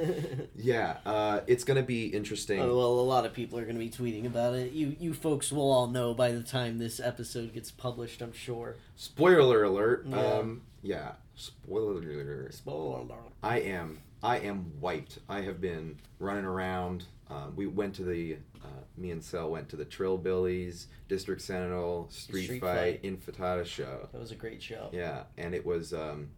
yeah, 0.56 0.98
uh, 1.06 1.40
it's 1.46 1.64
going 1.64 1.78
to 1.78 1.82
be 1.82 2.06
interesting. 2.06 2.60
Oh, 2.60 2.76
well, 2.76 3.00
a 3.00 3.08
lot 3.08 3.24
of 3.24 3.32
people 3.32 3.58
are 3.58 3.64
going 3.64 3.78
to 3.78 3.80
be 3.80 3.90
tweeting 3.90 4.26
about 4.26 4.54
it. 4.54 4.72
You 4.72 4.96
you 4.98 5.14
folks 5.14 5.50
will 5.50 5.70
all 5.70 5.86
know 5.86 6.14
by 6.14 6.32
the 6.32 6.42
time 6.42 6.78
this 6.78 7.00
episode 7.00 7.54
gets 7.54 7.70
published, 7.70 8.20
I'm 8.20 8.32
sure. 8.32 8.76
Spoiler 8.96 9.64
alert. 9.64 10.04
Yeah. 10.06 10.16
Um, 10.18 10.62
yeah. 10.82 11.12
Spoiler 11.36 12.02
alert. 12.02 12.54
Spoiler 12.54 12.98
alert. 13.00 13.32
I 13.42 13.60
am. 13.60 14.00
I 14.22 14.38
am 14.38 14.72
wiped. 14.80 15.18
I 15.28 15.40
have 15.42 15.60
been 15.60 15.98
running 16.18 16.44
around. 16.44 17.04
Um, 17.30 17.54
we 17.56 17.66
went 17.66 17.94
to 17.96 18.04
the. 18.04 18.36
Uh, 18.62 18.66
me 18.96 19.10
and 19.12 19.22
Sel 19.24 19.50
went 19.50 19.68
to 19.70 19.76
the 19.76 19.84
Trillbillies, 19.86 20.86
District 21.08 21.40
Sentinel, 21.40 22.08
Street, 22.10 22.44
Street 22.44 22.60
Fight, 22.60 23.00
Fight. 23.00 23.02
Infitata 23.02 23.64
show. 23.64 24.08
That 24.12 24.20
was 24.20 24.30
a 24.32 24.36
great 24.36 24.62
show. 24.62 24.90
Yeah, 24.92 25.22
and 25.38 25.54
it 25.54 25.64
was. 25.64 25.94
Um, 25.94 26.28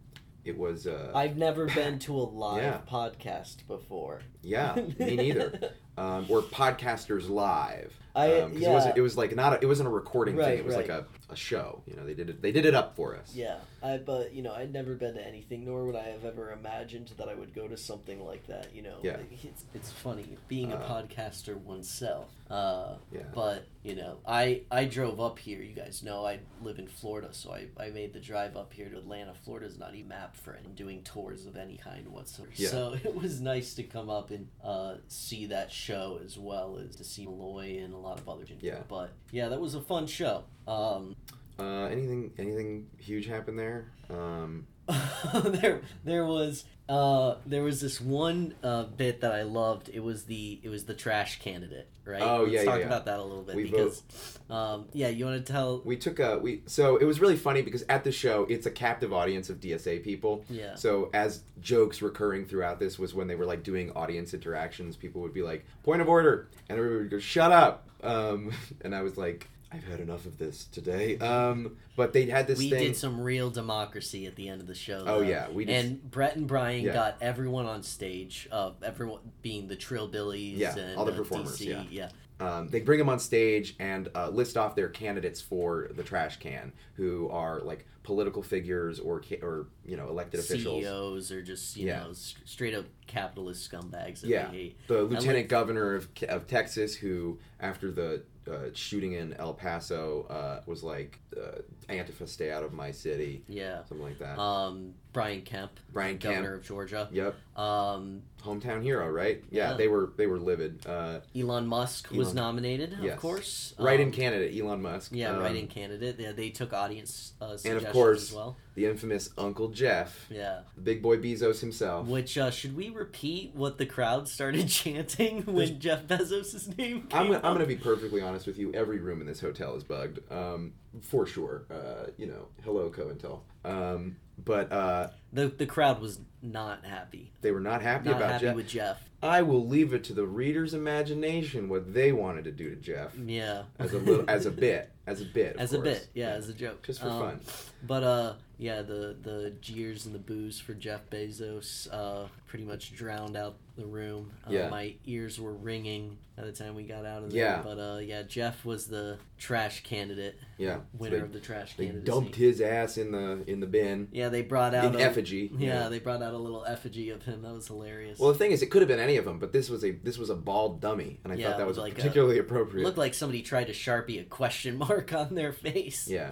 it 0.45 0.57
was. 0.57 0.87
Uh, 0.87 1.11
I've 1.13 1.35
never 1.37 1.65
been 1.67 1.99
to 2.07 2.15
a 2.15 2.23
live 2.23 2.63
Yeah. 2.63 2.79
podcast 2.89 3.67
before. 3.67 4.21
yeah, 4.41 4.75
me 4.99 5.15
neither. 5.17 5.73
Um, 5.97 6.25
or 6.29 6.41
podcasters 6.41 7.29
live. 7.29 7.93
I- 8.15 8.41
um, 8.41 8.53
yeah. 8.57 8.69
it 8.69 8.73
wasn't. 8.73 8.97
It 8.97 9.01
was 9.01 9.17
like 9.17 9.35
not. 9.35 9.53
A, 9.53 9.59
it 9.61 9.65
wasn't 9.67 9.87
a 9.87 9.91
recording 9.91 10.35
Right, 10.35 10.45
thing. 10.49 10.59
It 10.59 10.65
was 10.65 10.75
right. 10.75 10.87
like 10.87 10.99
a, 10.99 11.05
a 11.31 11.35
show. 11.35 11.81
You 11.87 11.95
know, 11.95 12.05
they 12.05 12.13
did 12.13 12.29
it. 12.29 12.41
They 12.41 12.51
did 12.51 12.65
it 12.65 12.75
up 12.75 12.95
for 12.95 13.15
us. 13.15 13.31
Yeah, 13.35 13.57
I 13.81 13.97
but 13.97 14.33
you 14.35 14.43
know 14.43 14.53
I'd 14.53 14.71
never 14.71 14.93
been 14.93 15.15
to 15.15 15.25
anything, 15.27 15.65
nor 15.65 15.85
would 15.85 15.95
I 15.95 16.03
have 16.09 16.23
ever 16.23 16.51
imagined 16.51 17.11
that 17.17 17.27
I 17.27 17.33
would 17.33 17.55
go 17.55 17.67
to 17.67 17.75
something 17.75 18.23
like 18.23 18.45
that. 18.47 18.67
You 18.75 18.83
know, 18.83 18.97
Yeah. 19.01 19.17
it's 19.43 19.65
it's 19.73 19.91
funny 19.91 20.37
being 20.47 20.71
a 20.71 20.75
Uh, 20.75 20.87
podcaster 21.01 21.55
oneself. 21.57 22.29
Uh, 22.51 22.97
Yeah. 23.11 23.21
But 23.33 23.65
you 23.81 23.95
know, 23.95 24.19
I 24.27 24.61
I 24.69 24.85
drove 24.85 25.19
up 25.19 25.39
here. 25.39 25.59
You 25.63 25.73
guys 25.73 26.03
know 26.03 26.23
I 26.23 26.39
live 26.61 26.77
in 26.77 26.85
Florida, 26.87 27.29
so 27.31 27.51
I, 27.51 27.65
I 27.83 27.89
made 27.89 28.13
the 28.13 28.19
drive 28.19 28.55
up 28.55 28.73
here 28.73 28.89
to 28.89 28.97
Atlanta. 28.99 29.33
Florida's 29.43 29.79
not 29.79 29.95
even 29.95 30.09
mapped 30.09 30.37
for 30.37 30.53
any 30.53 30.69
doing 30.69 31.01
tours 31.01 31.47
of 31.47 31.57
any 31.57 31.77
kind 31.77 32.07
whatsoever. 32.09 32.51
Yeah. 32.55 32.69
So 32.69 32.95
it 33.03 33.15
was 33.15 33.41
nice 33.41 33.73
to 33.73 33.83
come 33.83 34.11
up 34.11 34.29
and 34.29 34.49
uh, 34.63 34.95
see 35.07 35.47
that 35.47 35.71
show 35.83 36.19
as 36.23 36.37
well 36.37 36.77
as 36.83 36.95
to 36.95 37.03
see 37.03 37.25
Malloy 37.25 37.79
and 37.83 37.93
a 37.93 37.97
lot 37.97 38.19
of 38.19 38.29
other. 38.29 38.45
Yeah. 38.61 38.79
But 38.87 39.11
yeah, 39.31 39.49
that 39.49 39.59
was 39.59 39.75
a 39.75 39.81
fun 39.81 40.07
show. 40.07 40.43
Um, 40.67 41.15
Uh, 41.59 41.85
anything? 41.85 42.31
Anything 42.39 42.87
huge 42.97 43.27
happened 43.27 43.59
there? 43.59 43.91
Um, 44.09 44.65
there 45.45 45.81
there 46.03 46.25
was 46.25 46.65
uh 46.89 47.35
there 47.45 47.63
was 47.63 47.79
this 47.79 48.01
one 48.01 48.53
uh 48.63 48.83
bit 48.83 49.21
that 49.21 49.31
I 49.31 49.43
loved. 49.43 49.89
It 49.89 50.01
was 50.01 50.25
the 50.25 50.59
it 50.61 50.69
was 50.69 50.83
the 50.83 50.93
trash 50.93 51.39
candidate, 51.39 51.87
right? 52.05 52.21
Oh, 52.21 52.41
Let's 52.41 52.51
yeah, 52.51 52.59
yeah, 52.59 52.65
talk 52.65 52.79
yeah. 52.79 52.85
about 52.87 53.05
that 53.05 53.19
a 53.19 53.23
little 53.23 53.43
bit 53.43 53.55
We 53.55 53.63
because 53.63 54.03
um 54.49 54.87
yeah, 54.91 55.07
you 55.07 55.23
want 55.25 55.45
to 55.45 55.51
tell 55.51 55.81
we 55.85 55.95
took 55.95 56.19
a 56.19 56.37
we. 56.39 56.63
So 56.65 56.97
it 56.97 57.05
was 57.05 57.21
really 57.21 57.37
funny 57.37 57.61
because 57.61 57.83
at 57.87 58.03
the 58.03 58.11
show, 58.11 58.45
it's 58.49 58.65
a 58.65 58.71
captive 58.71 59.13
audience 59.13 59.49
of 59.49 59.61
DSA 59.61 60.03
people. 60.03 60.43
yeah. 60.49 60.75
So 60.75 61.09
as 61.13 61.43
jokes 61.61 62.01
recurring 62.01 62.45
throughout 62.45 62.79
this 62.79 62.99
was 62.99 63.13
when 63.13 63.27
they 63.27 63.35
were 63.35 63.45
like 63.45 63.63
doing 63.63 63.91
audience 63.91 64.33
interactions, 64.33 64.97
people 64.97 65.21
would 65.21 65.33
be 65.33 65.43
like, 65.43 65.65
"Point 65.83 66.01
of 66.01 66.09
order," 66.09 66.49
and 66.67 66.77
everybody 66.77 67.03
would 67.03 67.11
go, 67.11 67.19
"Shut 67.19 67.53
up!" 67.53 67.87
Um, 68.03 68.51
and 68.81 68.93
I 68.93 69.01
was 69.01 69.15
like, 69.17 69.47
"I've 69.73 69.83
had 69.83 69.99
enough 69.99 70.25
of 70.25 70.37
this 70.37 70.65
today." 70.65 71.17
Um, 71.17 71.77
but 71.95 72.13
they 72.13 72.25
had 72.27 72.47
this 72.47 72.59
we 72.59 72.69
thing. 72.69 72.83
did 72.83 72.95
some 72.95 73.19
real 73.19 73.49
democracy 73.49 74.25
at 74.27 74.35
the 74.35 74.49
end 74.49 74.61
of 74.61 74.67
the 74.67 74.75
show. 74.75 75.03
Oh, 75.07 75.21
yeah, 75.21 75.49
we 75.49 75.65
just- 75.65 75.85
and 75.85 76.11
Brett 76.11 76.35
and 76.35 76.47
Brian 76.47 76.83
Yeah. 76.85 76.93
got 76.93 77.17
everyone 77.21 77.65
on 77.65 77.83
stage. 77.83 78.47
Uh, 78.51 78.71
everyone 78.83 79.19
being 79.41 79.67
the 79.67 79.75
Trillbillies. 79.75 80.57
Yeah, 80.57 80.77
and, 80.77 80.97
all 80.97 81.05
the 81.05 81.13
uh, 81.13 81.17
performers, 81.17 81.57
DC, 81.59 81.67
yeah. 81.67 81.83
yeah. 81.89 82.09
um, 82.57 82.67
they 82.69 82.81
bring 82.81 82.99
them 82.99 83.09
on 83.09 83.19
stage 83.19 83.75
and 83.79 84.09
uh, 84.15 84.29
list 84.29 84.57
off 84.57 84.75
their 84.75 84.89
candidates 84.89 85.41
for 85.41 85.89
the 85.95 86.03
trash 86.03 86.37
can, 86.37 86.71
who 86.95 87.29
are 87.29 87.61
like 87.61 87.85
political 88.03 88.43
figures 88.43 88.99
or 88.99 89.23
or 89.41 89.67
you 89.85 89.95
know 89.95 90.09
elected 90.09 90.39
officials. 90.41 90.83
CEOs 90.83 91.31
or 91.31 91.41
just 91.41 91.77
you 91.77 91.87
Yeah. 91.87 92.03
know 92.03 92.11
straight 92.13 92.73
up 92.73 92.85
capitalist 93.07 93.71
scumbags 93.71 94.21
that 94.21 94.27
Yeah. 94.27 94.49
they 94.51 94.57
hate. 94.57 94.87
The 94.87 95.03
lieutenant 95.03 95.35
like- 95.37 95.47
governor 95.47 95.95
of, 95.95 96.09
of 96.27 96.47
Texas, 96.47 96.95
who 96.95 97.39
after 97.61 97.91
the 97.91 98.23
uh, 98.51 98.69
shooting 98.73 99.13
in 99.13 99.33
El 99.33 99.53
Paso 99.53 100.25
uh, 100.29 100.61
was 100.65 100.83
like, 100.83 101.19
uh, 101.35 101.61
"Antifa, 101.89 102.27
stay 102.27 102.51
out 102.51 102.63
of 102.63 102.73
my 102.73 102.91
city," 102.91 103.43
Yeah. 103.47 103.83
something 103.85 104.05
like 104.05 104.19
that. 104.19 104.39
Um, 104.39 104.93
Brian 105.13 105.41
Kemp, 105.43 105.71
Brian 105.91 106.17
governor 106.17 106.51
Kemp, 106.53 106.61
of 106.61 106.67
Georgia. 106.67 107.07
yep, 107.11 107.35
Um, 107.55 108.23
hometown 108.43 108.81
hero, 108.81 109.07
right? 109.09 109.43
Yeah, 109.51 109.71
Yeah. 109.71 109.77
they 109.77 109.87
were 109.87 110.11
they 110.17 110.25
were 110.27 110.39
livid. 110.39 110.85
Uh, 110.87 111.19
Elon 111.35 111.67
Musk 111.67 112.09
was 112.11 112.33
nominated, 112.33 112.97
Yes. 113.01 113.13
of 113.13 113.19
course. 113.19 113.75
right 113.77 113.99
in 113.99 114.07
Um, 114.07 114.11
candidate 114.11 114.59
Elon 114.59 114.81
Musk. 114.81 115.11
Yeah, 115.13 115.29
um, 115.35 115.39
write-in 115.39 115.67
candidate. 115.67 116.15
Yeah, 116.19 116.31
they 116.31 116.49
took 116.49 116.73
audience 116.73 117.33
uh, 117.39 117.55
suggestions 117.57 117.93
course- 117.93 118.29
as 118.31 118.35
well. 118.35 118.57
the 118.75 118.85
infamous 118.87 119.29
Uncle 119.37 119.69
Jeff, 119.69 120.25
Yeah. 120.31 120.61
the 120.75 120.81
big 120.81 121.03
boy 121.03 121.17
Bezos 121.17 121.59
himself. 121.61 122.07
Which 122.07 122.37
uh, 122.39 122.49
should 122.49 122.75
we 122.75 122.89
repeat 122.89 123.53
what 123.53 123.77
the 123.77 123.85
crowd 123.85 124.27
started 124.27 124.67
chanting 124.79 125.43
when 125.45 125.79
Jeff 125.79 126.07
Bezos' 126.07 126.75
name 126.75 127.03
came 127.03 127.07
I'm, 127.19 127.27
gonna- 127.27 127.37
up? 127.37 127.45
I'm 127.45 127.53
going 127.55 127.59
to 127.67 127.75
be 127.75 127.75
perfectly 127.81 128.21
honest 128.21 128.47
with 128.47 128.57
you. 128.57 128.73
Every 128.73 128.97
room 128.99 129.21
in 129.21 129.27
this 129.27 129.39
hotel 129.39 129.75
is 129.75 129.83
bugged, 129.83 130.19
um, 130.31 130.73
for 131.01 131.27
sure. 131.27 131.65
Uh, 131.69 132.07
you 132.17 132.25
know, 132.25 132.47
hello, 132.63 132.89
COINTEL. 132.89 133.41
Um, 133.63 134.15
but 134.37 134.71
uh, 134.71 135.09
the 135.31 135.47
the 135.47 135.65
crowd 135.65 135.99
was 136.01 136.19
not 136.41 136.83
happy. 136.85 137.31
they 137.41 137.51
were 137.51 137.59
not 137.61 137.81
happy 137.81 138.09
Not 138.09 138.17
about 138.17 138.31
happy 138.33 138.45
Jeff. 138.45 138.55
with 138.55 138.67
Jeff. 138.67 139.09
I 139.21 139.41
will 139.41 139.65
leave 139.65 139.93
it 139.93 140.03
to 140.05 140.13
the 140.13 140.25
reader's 140.25 140.73
imagination 140.73 141.69
what 141.69 141.93
they 141.93 142.11
wanted 142.11 142.43
to 142.43 142.51
do 142.51 142.69
to 142.71 142.75
Jeff 142.75 143.15
Yeah. 143.17 143.63
as 143.79 143.93
a 143.93 143.97
little, 143.99 144.29
as 144.29 144.45
a 144.45 144.51
bit, 144.51 144.91
as 145.07 145.21
a 145.21 145.25
bit, 145.25 145.55
As 145.59 145.71
a 145.71 145.77
course. 145.77 145.99
bit, 145.99 146.07
yeah, 146.13 146.31
as 146.31 146.49
a 146.49 146.53
joke. 146.53 146.83
just 146.85 146.99
for 146.99 147.07
Um, 147.07 147.19
fun. 147.21 147.39
But 147.87 148.03
uh, 148.03 148.33
yeah, 148.57 148.81
the 148.81 149.15
the 149.21 149.53
jeers 149.61 150.05
and 150.05 150.13
the 150.13 150.19
boos 150.19 150.59
for 150.59 150.73
Jeff 150.73 151.09
Bezos 151.09 151.87
uh, 151.93 152.27
pretty 152.47 152.65
much 152.65 152.95
drowned 152.95 153.35
out 153.35 153.55
the 153.75 153.85
room. 153.85 154.31
Uh, 154.47 154.51
Yeah. 154.51 154.69
my 154.69 154.93
ears 155.05 155.39
were 155.39 155.53
ringing 155.53 156.17
by 156.37 156.43
the 156.43 156.51
time 156.51 156.75
we 156.75 156.83
got 156.83 157.05
out 157.05 157.23
of 157.23 157.31
there. 157.31 157.39
Yeah. 157.43 157.61
But 157.63 157.79
uh, 157.79 157.97
yeah, 157.97 158.21
Jeff 158.23 158.63
was 158.65 158.87
the 158.87 159.17
trash 159.39 159.81
candidate, 159.83 160.35
Yeah, 160.57 160.77
winner 160.97 161.17
they, 161.17 161.21
of 161.23 161.33
the 161.33 161.39
trash 161.39 161.75
they 161.75 161.87
dumped 161.87 162.35
his 162.35 162.61
ass 162.61 162.97
in 162.97 163.11
the 163.11 163.43
in 163.47 163.59
the 163.59 163.65
bin 163.67 164.07
Yeah, 164.11 164.29
they 164.29 164.43
brought 164.43 164.73
out 164.75 164.93
in 164.93 165.01
a, 165.01 165.03
effigy. 165.03 165.51
you 165.57 165.67
Yeah, 165.67 165.89
they 165.89 165.99
brought 165.99 166.21
out 166.21 166.33
a 166.33 166.37
little 166.37 166.63
effigy 166.65 167.09
of 167.09 167.23
him. 167.23 167.41
That 167.41 167.53
was 167.53 167.67
hilarious. 167.67 168.19
Well, 168.19 168.31
the 168.31 168.37
thing 168.37 168.51
is, 168.51 168.61
it 168.61 168.67
could 168.67 168.81
have 168.83 168.89
been 168.89 168.99
any 168.99 169.17
of 169.17 169.25
them, 169.25 169.39
but 169.39 169.51
this 169.51 169.69
was 169.69 169.83
a 169.83 169.91
this 169.91 170.17
was 170.19 170.29
a 170.29 170.35
bald 170.35 170.79
dummy, 170.79 171.19
and 171.23 171.33
I 171.33 171.35
Yeah, 171.35 171.49
thought 171.49 171.57
that 171.57 171.67
was 171.67 171.77
like 171.79 171.93
a- 171.93 171.95
particularly 171.95 172.37
it 172.37 172.41
appropriate. 172.41 172.85
looked 172.85 172.97
like 172.99 173.13
somebody 173.15 173.41
tried 173.41 173.65
to 173.67 173.73
sharpie 173.73 174.21
a 174.21 174.23
question 174.25 174.77
mark 174.87 175.11
on 175.13 175.33
their 175.35 175.51
face. 175.53 176.07
Yeah. 176.07 176.31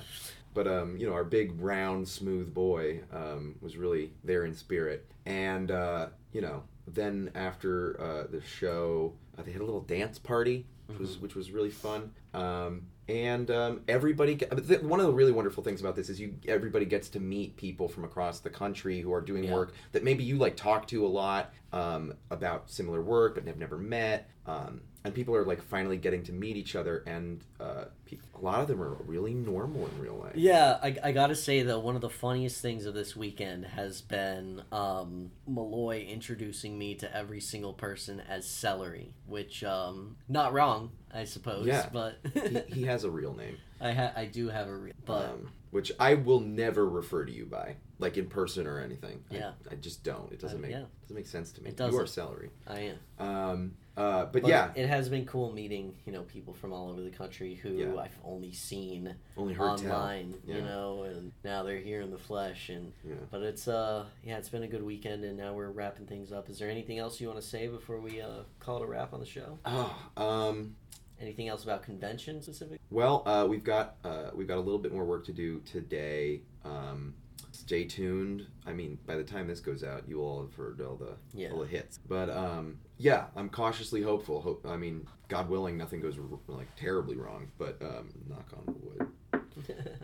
But 0.54 0.68
um, 0.68 0.98
you 0.98 1.08
know, 1.08 1.14
our 1.14 1.24
big 1.24 1.60
round 1.62 2.08
smooth 2.08 2.54
boy 2.54 3.02
um, 3.14 3.56
was 3.62 3.78
really 3.78 4.14
there 4.24 4.46
in 4.46 4.54
spirit. 4.54 5.10
And 5.26 5.72
uh, 5.72 6.08
you 6.34 6.42
know, 6.42 6.64
then 6.88 7.32
after 7.36 8.00
uh, 8.02 8.24
the 8.32 8.42
show, 8.42 9.14
uh, 9.38 9.44
they 9.44 9.52
had 9.52 9.62
a 9.62 9.66
little 9.66 9.82
dance 9.82 10.20
party, 10.20 10.66
which 10.88 11.00
was 11.00 11.18
which 11.20 11.36
was 11.36 11.52
really 11.52 11.70
fun. 11.70 12.12
Um, 12.34 12.88
and 13.08 13.52
um, 13.52 13.82
everybody, 13.90 14.38
th- 14.38 14.82
one 14.82 15.02
of 15.02 15.06
the 15.06 15.12
really 15.12 15.34
wonderful 15.34 15.64
things 15.64 15.82
about 15.82 15.96
this 15.98 16.08
is 16.10 16.20
you 16.20 16.36
everybody 16.48 16.86
gets 16.86 17.10
to 17.10 17.20
meet 17.20 17.58
people 17.58 17.90
from 17.90 18.06
across 18.06 18.40
the 18.40 18.50
country 18.50 19.02
who 19.02 19.12
are 19.12 19.20
doing 19.22 19.44
Yeah. 19.46 19.54
work 19.54 19.74
that 19.92 20.04
maybe 20.04 20.24
you 20.24 20.38
like 20.38 20.56
talk 20.56 20.88
to 20.88 21.06
a 21.06 21.08
lot 21.10 21.54
um, 21.74 22.14
about 22.30 22.70
similar 22.70 23.02
work 23.02 23.36
but 23.36 23.46
have 23.48 23.58
never 23.58 23.78
met. 23.78 24.30
Um, 24.46 24.82
and 25.04 25.14
people 25.14 25.36
are 25.36 25.44
like 25.46 25.62
finally 25.64 25.98
getting 25.98 26.24
to 26.24 26.32
meet 26.34 26.56
each 26.58 26.76
other, 26.76 27.04
and 27.08 27.44
uh, 27.60 27.86
pe- 28.06 28.18
a 28.36 28.40
lot 28.40 28.60
of 28.62 28.68
them 28.68 28.82
are 28.82 28.94
really 29.06 29.34
normal 29.34 29.88
in 29.88 30.00
real 30.00 30.16
life. 30.16 30.36
Yeah, 30.36 30.78
I, 30.82 30.96
I 31.04 31.12
gotta 31.12 31.36
say 31.36 31.64
though, 31.64 31.80
one 31.80 31.96
of 31.96 32.02
the 32.02 32.10
funniest 32.10 32.62
things 32.62 32.86
of 32.86 32.94
this 32.94 33.16
weekend 33.16 33.66
has 33.66 34.02
been 34.02 34.62
um, 34.72 35.32
Malloy 35.48 36.06
introducing 36.08 36.78
me 36.78 36.96
to 36.96 37.16
every 37.16 37.42
single 37.42 37.74
person 37.74 38.22
as 38.30 38.48
Celery, 38.48 39.14
which 39.28 39.64
um, 39.64 40.18
not 40.30 40.54
wrong, 40.54 40.92
I 41.14 41.24
suppose. 41.26 41.66
Yeah. 41.66 41.90
but 41.92 42.18
he, 42.34 42.82
he 42.82 42.84
has 42.86 43.04
a 43.04 43.10
real 43.12 43.34
name, 43.34 43.58
I 43.80 43.94
ha- 43.94 44.14
I 44.16 44.26
do 44.26 44.50
have 44.50 44.68
a 44.68 44.76
real 44.76 44.94
but 45.06 45.30
um, 45.32 45.50
which 45.72 45.92
I 46.00 46.16
will 46.16 46.42
never 46.42 46.86
refer 46.88 47.24
to 47.26 47.32
you 47.32 47.46
by, 47.46 47.78
like 47.98 48.18
in 48.18 48.28
person 48.28 48.68
or 48.68 48.80
anything. 48.80 49.24
I- 49.32 49.36
Yeah. 49.36 49.52
I, 49.72 49.76
just 49.76 50.04
don't. 50.04 50.32
It 50.32 50.40
doesn't 50.40 50.58
Uh, 50.58 50.62
make 50.62 50.72
yeah. 50.72 50.84
doesn't 51.04 51.16
make 51.16 51.28
sense 51.28 51.52
to 51.54 51.64
me. 51.64 51.70
It 51.70 51.80
You 51.80 51.98
are 51.98 52.06
celery. 52.06 52.50
I 52.68 52.92
am. 53.20 53.26
Um, 53.26 53.72
uh, 53.98 54.26
but, 54.26 54.42
But 54.44 54.48
yeah, 54.48 54.70
it 54.76 54.88
has 54.88 55.10
been 55.10 55.26
cool 55.26 55.52
meeting 55.52 55.94
you 56.06 56.12
know 56.14 56.22
people 56.24 56.54
from 56.54 56.72
all 56.74 56.90
over 56.90 57.02
the 57.02 57.10
country 57.10 57.56
who 57.56 57.70
Yeah. 57.70 57.96
I've 58.00 58.18
only 58.24 58.52
seen 58.54 59.16
only 59.38 59.54
heard 59.54 59.66
online, 59.66 60.36
you 60.46 60.62
know, 60.62 61.04
and 61.04 61.32
now 61.44 61.64
they're 61.64 61.78
here 61.80 62.02
in 62.02 62.10
the 62.12 62.18
flesh 62.18 62.70
and. 62.70 62.94
Yeah. 63.04 63.16
But 63.30 63.42
it's 63.42 63.68
uh 63.68 64.06
yeah, 64.24 64.38
it's 64.38 64.50
been 64.50 64.64
a 64.64 64.68
good 64.68 64.84
weekend, 64.84 65.24
and 65.26 65.38
now 65.38 65.54
we're 65.54 65.70
wrapping 65.72 66.06
things 66.06 66.32
up. 66.32 66.50
Is 66.50 66.58
there 66.60 66.70
anything 66.70 67.00
else 67.00 67.20
you 67.20 67.28
want 67.28 67.42
to 67.42 67.46
say 67.48 67.68
before 67.68 68.00
we 68.00 68.22
uh, 68.22 68.44
call 68.60 68.78
it 68.78 68.84
a 68.84 68.88
wrap 68.88 69.14
on 69.14 69.20
the 69.20 69.26
show? 69.26 69.60
Oh, 69.66 69.96
um, 70.18 70.76
Anything 71.20 71.50
else 71.50 71.64
about 71.64 71.84
convention 71.84 72.42
specific? 72.42 72.80
well, 72.90 73.22
uh, 73.28 73.46
we've 73.48 73.64
got 73.64 73.96
uh, 74.04 74.32
we've 74.34 74.48
got 74.48 74.58
a 74.58 74.62
little 74.62 74.80
bit 74.80 74.92
more 74.94 75.06
work 75.06 75.26
to 75.26 75.34
do 75.34 75.60
today. 75.62 76.42
Um, 76.66 77.14
stay 77.52 77.84
tuned. 77.86 78.48
I 78.66 78.74
mean, 78.74 78.98
by 79.06 79.16
the 79.18 79.24
time 79.24 79.48
this 79.48 79.60
goes 79.60 79.84
out, 79.84 80.08
you 80.08 80.22
all 80.22 80.42
have 80.42 80.54
heard 80.56 80.82
all 80.82 80.96
the 80.96 81.14
Yeah. 81.34 81.52
all 81.52 81.60
the 81.60 81.68
hits. 81.68 82.00
But 82.08 82.30
um, 82.32 82.80
yeah, 83.02 83.26
I'm 83.36 83.50
cautiously 83.50 84.04
hopeful. 84.04 84.42
Hope 84.42 84.66
I 84.68 84.78
mean, 84.78 85.08
God 85.28 85.50
willing, 85.50 85.76
nothing 85.76 86.02
goes 86.02 86.18
r- 86.20 86.38
like 86.48 86.68
terribly 86.76 87.16
wrong. 87.16 87.48
But 87.58 87.82
um, 87.82 88.10
knock 88.30 88.48
on 88.56 88.76
wood. 88.82 89.08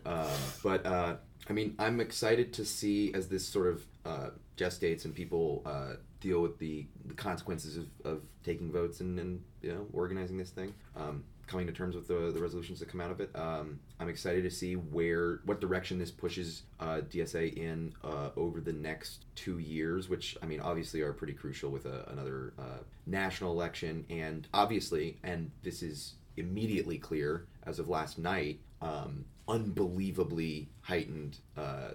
Um, 0.06 0.28
but 0.64 0.86
uh, 0.86 1.16
I 1.50 1.54
mean, 1.54 1.76
I'm 1.80 2.00
excited 2.00 2.54
to 2.54 2.66
see 2.66 3.14
as 3.14 3.28
this 3.28 3.46
sort 3.46 3.68
of 3.68 3.86
uh, 4.06 4.30
gestates 4.56 5.04
and 5.04 5.14
people 5.14 5.64
uh, 5.66 5.94
deal 6.22 6.42
with 6.42 6.58
the, 6.60 6.86
the 7.06 7.14
consequences 7.14 7.76
of, 7.76 7.88
of 8.06 8.22
taking 8.44 8.72
votes 8.72 9.02
and, 9.02 9.20
and 9.20 9.44
you 9.62 9.74
know 9.74 9.86
organizing 9.92 10.38
this 10.38 10.50
thing. 10.50 10.74
Um, 10.96 11.24
coming 11.48 11.66
to 11.66 11.74
terms 11.74 11.96
with 11.96 12.08
the, 12.08 12.32
the 12.32 12.42
resolutions 12.42 12.80
that 12.80 12.90
come 12.90 13.02
out 13.02 13.10
of 13.10 13.20
it. 13.20 13.32
Um, 13.34 13.80
I'm 14.00 14.10
excited 14.10 14.44
to 14.44 14.52
see 14.52 14.76
where 14.76 15.40
what 15.46 15.62
direction 15.62 15.98
this 15.98 16.12
pushes 16.12 16.64
uh, 16.80 17.02
DSA 17.10 17.56
in 17.56 17.94
uh, 18.04 18.30
over 18.36 18.60
the 18.60 18.74
next 18.74 19.26
two 19.36 19.60
years, 19.60 20.10
which 20.10 20.38
I 20.44 20.46
mean 20.46 20.60
obviously 20.60 21.02
are 21.02 21.14
pretty 21.14 21.34
crucial 21.34 21.72
with 21.72 21.86
a, 21.86 22.06
another 22.12 22.54
uh, 22.60 22.80
national 23.06 23.54
election, 23.54 24.06
and 24.10 24.48
obviously, 24.54 25.18
and 25.24 25.52
this 25.64 25.82
is 25.82 26.16
immediately 26.36 26.98
clear 26.98 27.48
as 27.64 27.80
of 27.80 27.90
last 27.90 28.20
night, 28.20 28.60
um, 28.82 29.26
unbelievably 29.48 30.70
heightened 30.82 31.38
uh, 31.58 31.62
uh, 31.62 31.94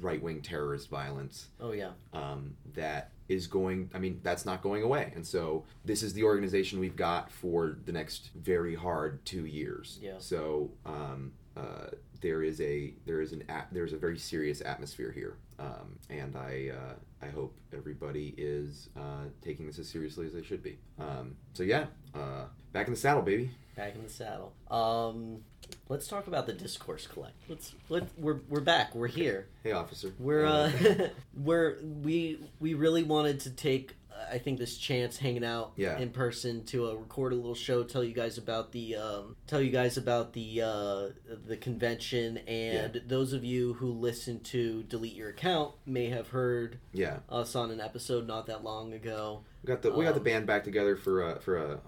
right 0.00 0.22
wing 0.22 0.40
terrorist 0.40 0.88
violence 0.90 1.48
oh 1.60 1.72
yeah, 1.72 1.90
um, 2.12 2.54
that 2.74 3.10
is 3.28 3.46
going 3.46 3.90
i 3.94 3.98
mean 3.98 4.20
that's 4.22 4.46
not 4.46 4.62
going 4.62 4.82
away. 4.82 5.12
And 5.14 5.26
so 5.26 5.64
this 5.84 6.02
is 6.02 6.12
the 6.14 6.24
organization 6.24 6.80
we've 6.80 6.96
got 6.96 7.30
for 7.30 7.76
the 7.84 7.92
next 7.92 8.30
very 8.34 8.74
hard 8.74 9.24
two 9.24 9.44
years. 9.46 9.98
Yeah. 10.02 10.14
so 10.18 10.70
um, 10.86 11.32
uh, 11.56 11.88
there 12.20 12.42
is 12.42 12.60
a 12.60 12.94
there 13.06 13.20
is 13.20 13.32
an 13.32 13.44
at, 13.48 13.68
there's 13.72 13.92
a 13.92 13.96
very 13.96 14.18
serious 14.18 14.60
atmosphere 14.60 15.12
here. 15.12 15.36
Um, 15.58 15.98
and 16.08 16.36
i 16.36 16.70
uh, 16.72 16.94
i 17.26 17.28
hope 17.28 17.58
everybody 17.72 18.34
is 18.38 18.88
uh, 18.96 19.24
taking 19.42 19.66
this 19.66 19.78
as 19.78 19.88
seriously 19.88 20.26
as 20.26 20.32
they 20.32 20.42
should 20.42 20.62
be. 20.62 20.78
Um, 20.98 21.36
so 21.52 21.62
yeah 21.64 21.86
uh, 22.14 22.44
back 22.72 22.86
in 22.86 22.94
the 22.94 22.98
saddle 22.98 23.22
baby 23.22 23.50
back 23.78 23.94
in 23.94 24.02
the 24.02 24.10
saddle. 24.10 24.52
Um, 24.70 25.42
let's 25.88 26.06
talk 26.08 26.26
about 26.26 26.46
the 26.46 26.52
discourse 26.52 27.06
collect. 27.06 27.34
Let's 27.48 27.74
let 27.88 28.04
we're 28.18 28.40
we're 28.48 28.60
back. 28.60 28.94
We're 28.94 29.06
here. 29.06 29.46
hey 29.62 29.72
officer 29.72 30.12
We're 30.18 30.44
uh, 30.44 30.70
we're 31.34 31.78
we 31.82 32.40
we 32.60 32.74
really 32.74 33.02
wanted 33.04 33.40
to 33.40 33.50
take 33.50 33.94
I 34.32 34.38
think 34.38 34.58
this 34.58 34.76
chance 34.76 35.16
hanging 35.16 35.44
out 35.44 35.72
Yeah. 35.76 35.96
in 35.96 36.10
person 36.10 36.64
to 36.66 36.90
uh, 36.90 36.94
record 36.94 37.32
a 37.32 37.36
little 37.36 37.54
show, 37.54 37.84
tell 37.84 38.02
you 38.02 38.12
guys 38.12 38.36
about 38.36 38.72
the 38.72 38.96
um, 38.96 39.36
tell 39.46 39.62
you 39.62 39.70
guys 39.70 39.96
about 39.96 40.32
the 40.32 40.60
uh, 40.62 41.08
the 41.46 41.56
convention, 41.56 42.38
and 42.48 43.00
those 43.06 43.32
of 43.32 43.44
you 43.44 43.74
who 43.74 43.92
listen 43.92 44.40
to 44.40 44.82
delete 44.82 45.14
your 45.14 45.28
account 45.30 45.74
may 45.86 46.08
have 46.08 46.28
heard 46.30 46.78
yeah 46.92 47.18
us 47.30 47.54
on 47.54 47.70
an 47.70 47.80
episode 47.80 48.26
not 48.26 48.46
that 48.46 48.64
long 48.64 48.92
ago. 48.92 49.44
we 49.62 49.68
got 49.68 49.82
the 49.82 49.92
we 49.92 50.04
got 50.04 50.14
the 50.14 50.20
Um, 50.20 50.24
band 50.24 50.46
back 50.48 50.64
together 50.64 50.96
for 50.96 51.22
uh, 51.22 51.38
for 51.38 51.56
a, 51.56 51.78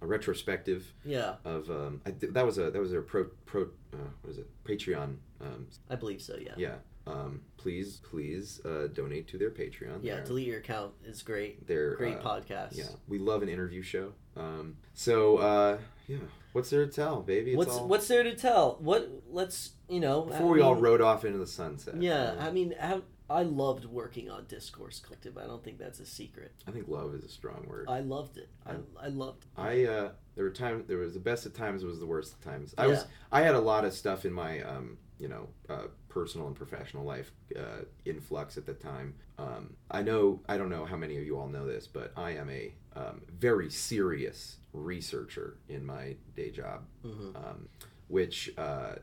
a 0.00 0.06
retrospective 0.06 0.92
Yeah, 1.04 1.34
of 1.44 1.70
um, 1.70 2.00
I, 2.06 2.10
th- 2.12 2.32
that 2.32 2.46
was 2.46 2.58
a 2.58 2.70
that 2.70 2.80
was 2.80 2.92
a 2.92 3.00
pro 3.00 3.24
pro 3.46 3.62
uh, 3.92 3.96
what 4.22 4.30
is 4.30 4.38
it 4.38 4.46
Patreon 4.64 5.16
um, 5.40 5.66
I 5.90 5.96
believe 5.96 6.20
so. 6.22 6.36
Yeah. 6.40 6.52
yeah 6.56 6.74
um, 7.06 7.40
please 7.56 8.00
please 8.08 8.60
uh, 8.64 8.88
donate 8.92 9.26
to 9.28 9.38
their 9.38 9.50
Patreon 9.50 10.00
Yeah, 10.02 10.20
delete 10.20 10.46
your 10.46 10.58
account 10.58 10.92
is 11.04 11.22
great. 11.22 11.66
they're 11.66 11.96
Great 11.96 12.18
uh, 12.18 12.22
podcast. 12.22 12.76
yeah 12.76 12.84
we 13.08 13.18
love 13.18 13.42
an 13.42 13.48
interview 13.48 13.82
show 13.82 14.12
um, 14.36 14.76
so 14.94 15.38
uh, 15.38 15.78
yeah 16.06 16.18
what's 16.52 16.70
there 16.70 16.84
to 16.86 16.92
tell 16.92 17.22
baby 17.22 17.52
it's 17.52 17.58
What's 17.58 17.76
all, 17.76 17.88
what's 17.88 18.08
there 18.08 18.22
to 18.22 18.34
tell? 18.34 18.76
What 18.80 19.10
let's 19.30 19.72
you 19.88 20.00
know 20.00 20.22
before 20.22 20.48
I 20.48 20.50
we 20.52 20.60
all 20.60 20.74
rode 20.74 21.00
off 21.00 21.24
into 21.24 21.38
the 21.38 21.46
sunset 21.46 22.00
Yeah, 22.00 22.34
uh, 22.38 22.44
I 22.46 22.50
mean, 22.50 22.74
I, 22.80 23.00
I 23.30 23.42
loved 23.42 23.84
working 23.84 24.30
on 24.30 24.46
Discourse 24.46 25.00
Collective. 25.00 25.36
I 25.36 25.46
don't 25.46 25.62
think 25.62 25.78
that's 25.78 26.00
a 26.00 26.06
secret. 26.06 26.52
I 26.66 26.70
think 26.70 26.88
love 26.88 27.14
is 27.14 27.24
a 27.24 27.28
strong 27.28 27.66
word 27.68 27.86
I 27.88 28.00
loved 28.00 28.38
it. 28.38 28.48
I, 28.66 28.76
I 29.00 29.08
loved. 29.08 29.44
I 29.56 29.84
uh, 29.84 30.10
there 30.34 30.44
were 30.44 30.50
times 30.50 30.84
there 30.88 30.98
was 30.98 31.14
the 31.14 31.20
best 31.20 31.44
of 31.46 31.52
times 31.54 31.84
was 31.84 31.98
the 32.00 32.06
worst 32.06 32.32
of 32.34 32.40
times. 32.40 32.74
I 32.78 32.84
Yeah. 32.84 32.90
was 32.90 33.04
I 33.30 33.42
had 33.42 33.54
a 33.54 33.60
lot 33.60 33.84
of 33.84 33.92
stuff 33.92 34.24
in 34.24 34.32
my 34.32 34.62
um, 34.62 34.96
you 35.18 35.28
know 35.28 35.48
uh, 35.68 35.88
personal 36.08 36.46
and 36.46 36.56
professional 36.56 37.04
life 37.04 37.32
uh, 37.56 37.84
in 38.06 38.20
flux 38.20 38.56
at 38.56 38.64
the 38.66 38.74
time. 38.74 39.14
Um, 39.38 39.74
I 39.90 40.02
know 40.02 40.40
I 40.48 40.56
don't 40.56 40.70
know 40.70 40.84
how 40.86 40.96
many 40.96 41.18
of 41.18 41.24
you 41.24 41.38
all 41.38 41.48
know 41.48 41.66
this, 41.66 41.86
but 41.86 42.12
I 42.16 42.30
am 42.32 42.48
a 42.48 42.72
um, 42.96 43.20
very 43.38 43.70
serious 43.70 44.56
researcher 44.72 45.58
in 45.68 45.84
my 45.84 46.16
day 46.34 46.50
job, 46.50 46.84
Mhm. 47.04 47.36
um, 47.36 47.68
which 48.08 48.50
uh, 48.56 48.94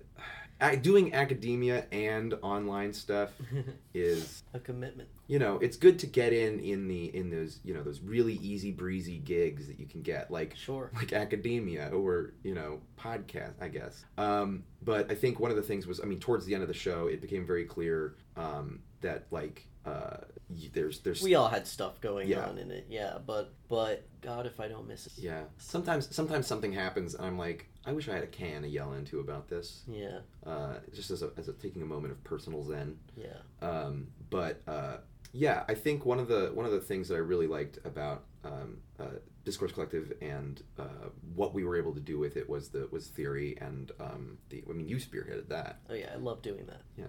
doing 0.82 1.13
academia 1.13 1.86
and 1.91 2.34
online 2.41 2.94
stuff 2.94 3.30
is 3.94 4.44
a 4.54 4.60
commitment. 4.60 5.10
you 5.28 5.38
know 5.39 5.58
it's 5.60 5.78
good 5.78 6.00
to 6.00 6.08
get 6.08 6.32
in 6.34 6.60
in 6.60 6.88
the 6.88 7.15
in 7.15 7.30
those 7.30 7.60
you 7.63 7.74
know 7.74 7.84
those 7.84 8.02
really 8.02 8.36
easy 8.36 8.72
breezy 8.72 9.18
gigs 9.20 9.68
that 9.68 9.80
you 9.80 9.86
can 9.86 10.02
get 10.02 10.32
like 10.32 10.56
Sure. 10.56 10.91
like 10.96 11.13
academia 11.13 11.89
or 11.94 12.34
you 12.44 12.54
know 12.56 12.80
podcast 13.00 13.54
i 13.62 13.68
guess 13.68 14.06
um, 14.18 14.63
but 14.82 15.12
i 15.12 15.15
think 15.15 15.39
one 15.39 15.52
of 15.52 15.58
the 15.58 15.63
things 15.63 15.86
was 15.88 16.00
i 16.02 16.06
mean 16.06 16.20
towards 16.20 16.46
the 16.46 16.54
end 16.54 16.62
of 16.63 16.68
the 16.70 16.74
show 16.74 17.08
it 17.08 17.22
became 17.22 17.46
very 17.46 17.65
clear 17.65 18.15
um, 18.38 18.80
that 19.02 19.26
like 19.32 19.68
uh, 19.86 20.18
there's 20.74 21.00
there's 21.02 21.22
We 21.22 21.36
all 21.36 21.48
had 21.48 21.68
stuff 21.68 22.02
going 22.02 22.28
Yeah. 22.28 22.48
on 22.48 22.58
in 22.58 22.72
it, 22.72 22.88
yeah. 22.89 23.20
But 23.24 23.54
but 23.70 24.04
God, 24.22 24.48
if 24.48 24.60
I 24.60 24.68
don't 24.68 24.88
miss 24.88 25.06
it. 25.06 25.13
yeah 25.18 25.44
sometimes 25.58 26.13
sometimes 26.15 26.48
something 26.48 26.72
happens 26.74 27.13
and 27.13 27.24
i'm 27.26 27.38
like 27.38 27.68
i 27.86 27.91
wish 27.93 28.08
i 28.10 28.13
had 28.13 28.24
a 28.24 28.28
can 28.28 28.62
to 28.63 28.67
yell 28.67 28.93
into 28.93 29.19
about 29.19 29.48
this 29.48 29.84
Yeah, 29.88 30.19
uh, 30.45 30.76
just 30.93 31.12
as 31.12 31.21
a, 31.24 31.32
as 31.38 31.48
a 31.48 31.54
taking 31.54 31.82
a 31.82 31.86
moment 31.86 32.12
of 32.13 32.24
personal 32.24 32.63
zen 32.63 32.98
yeah. 33.15 33.38
Um, 33.62 34.08
but 34.30 34.62
uh, 34.67 34.98
yeah, 35.32 35.63
I 35.67 35.74
think 35.74 36.06
one 36.06 36.19
of 36.19 36.28
the 36.30 36.52
one 36.54 36.65
of 36.65 36.71
the 36.71 36.80
things 36.80 37.08
that 37.10 37.15
I 37.15 37.19
really 37.19 37.48
liked 37.48 37.80
about 37.86 38.24
um, 38.45 38.78
uh, 39.00 39.17
Discourse 39.43 39.71
Collective 39.74 40.13
and 40.21 40.62
uh, 40.80 41.10
what 41.36 41.54
we 41.54 41.63
were 41.65 41.76
able 41.78 41.93
to 41.93 42.00
do 42.00 42.17
with 42.17 42.38
it 42.38 42.50
was 42.50 42.69
the 42.69 42.88
was 42.91 43.08
theory 43.08 43.58
and 43.60 43.91
um, 44.00 44.38
the 44.50 44.63
I 44.69 44.74
mean 44.74 44.88
you 44.88 44.95
spearheaded 44.98 45.50
that 45.50 45.80
Oh 45.89 45.93
yeah, 45.93 46.12
I 46.13 46.17
love 46.17 46.41
doing 46.41 46.65
that. 46.67 46.82
yeah, 46.98 47.06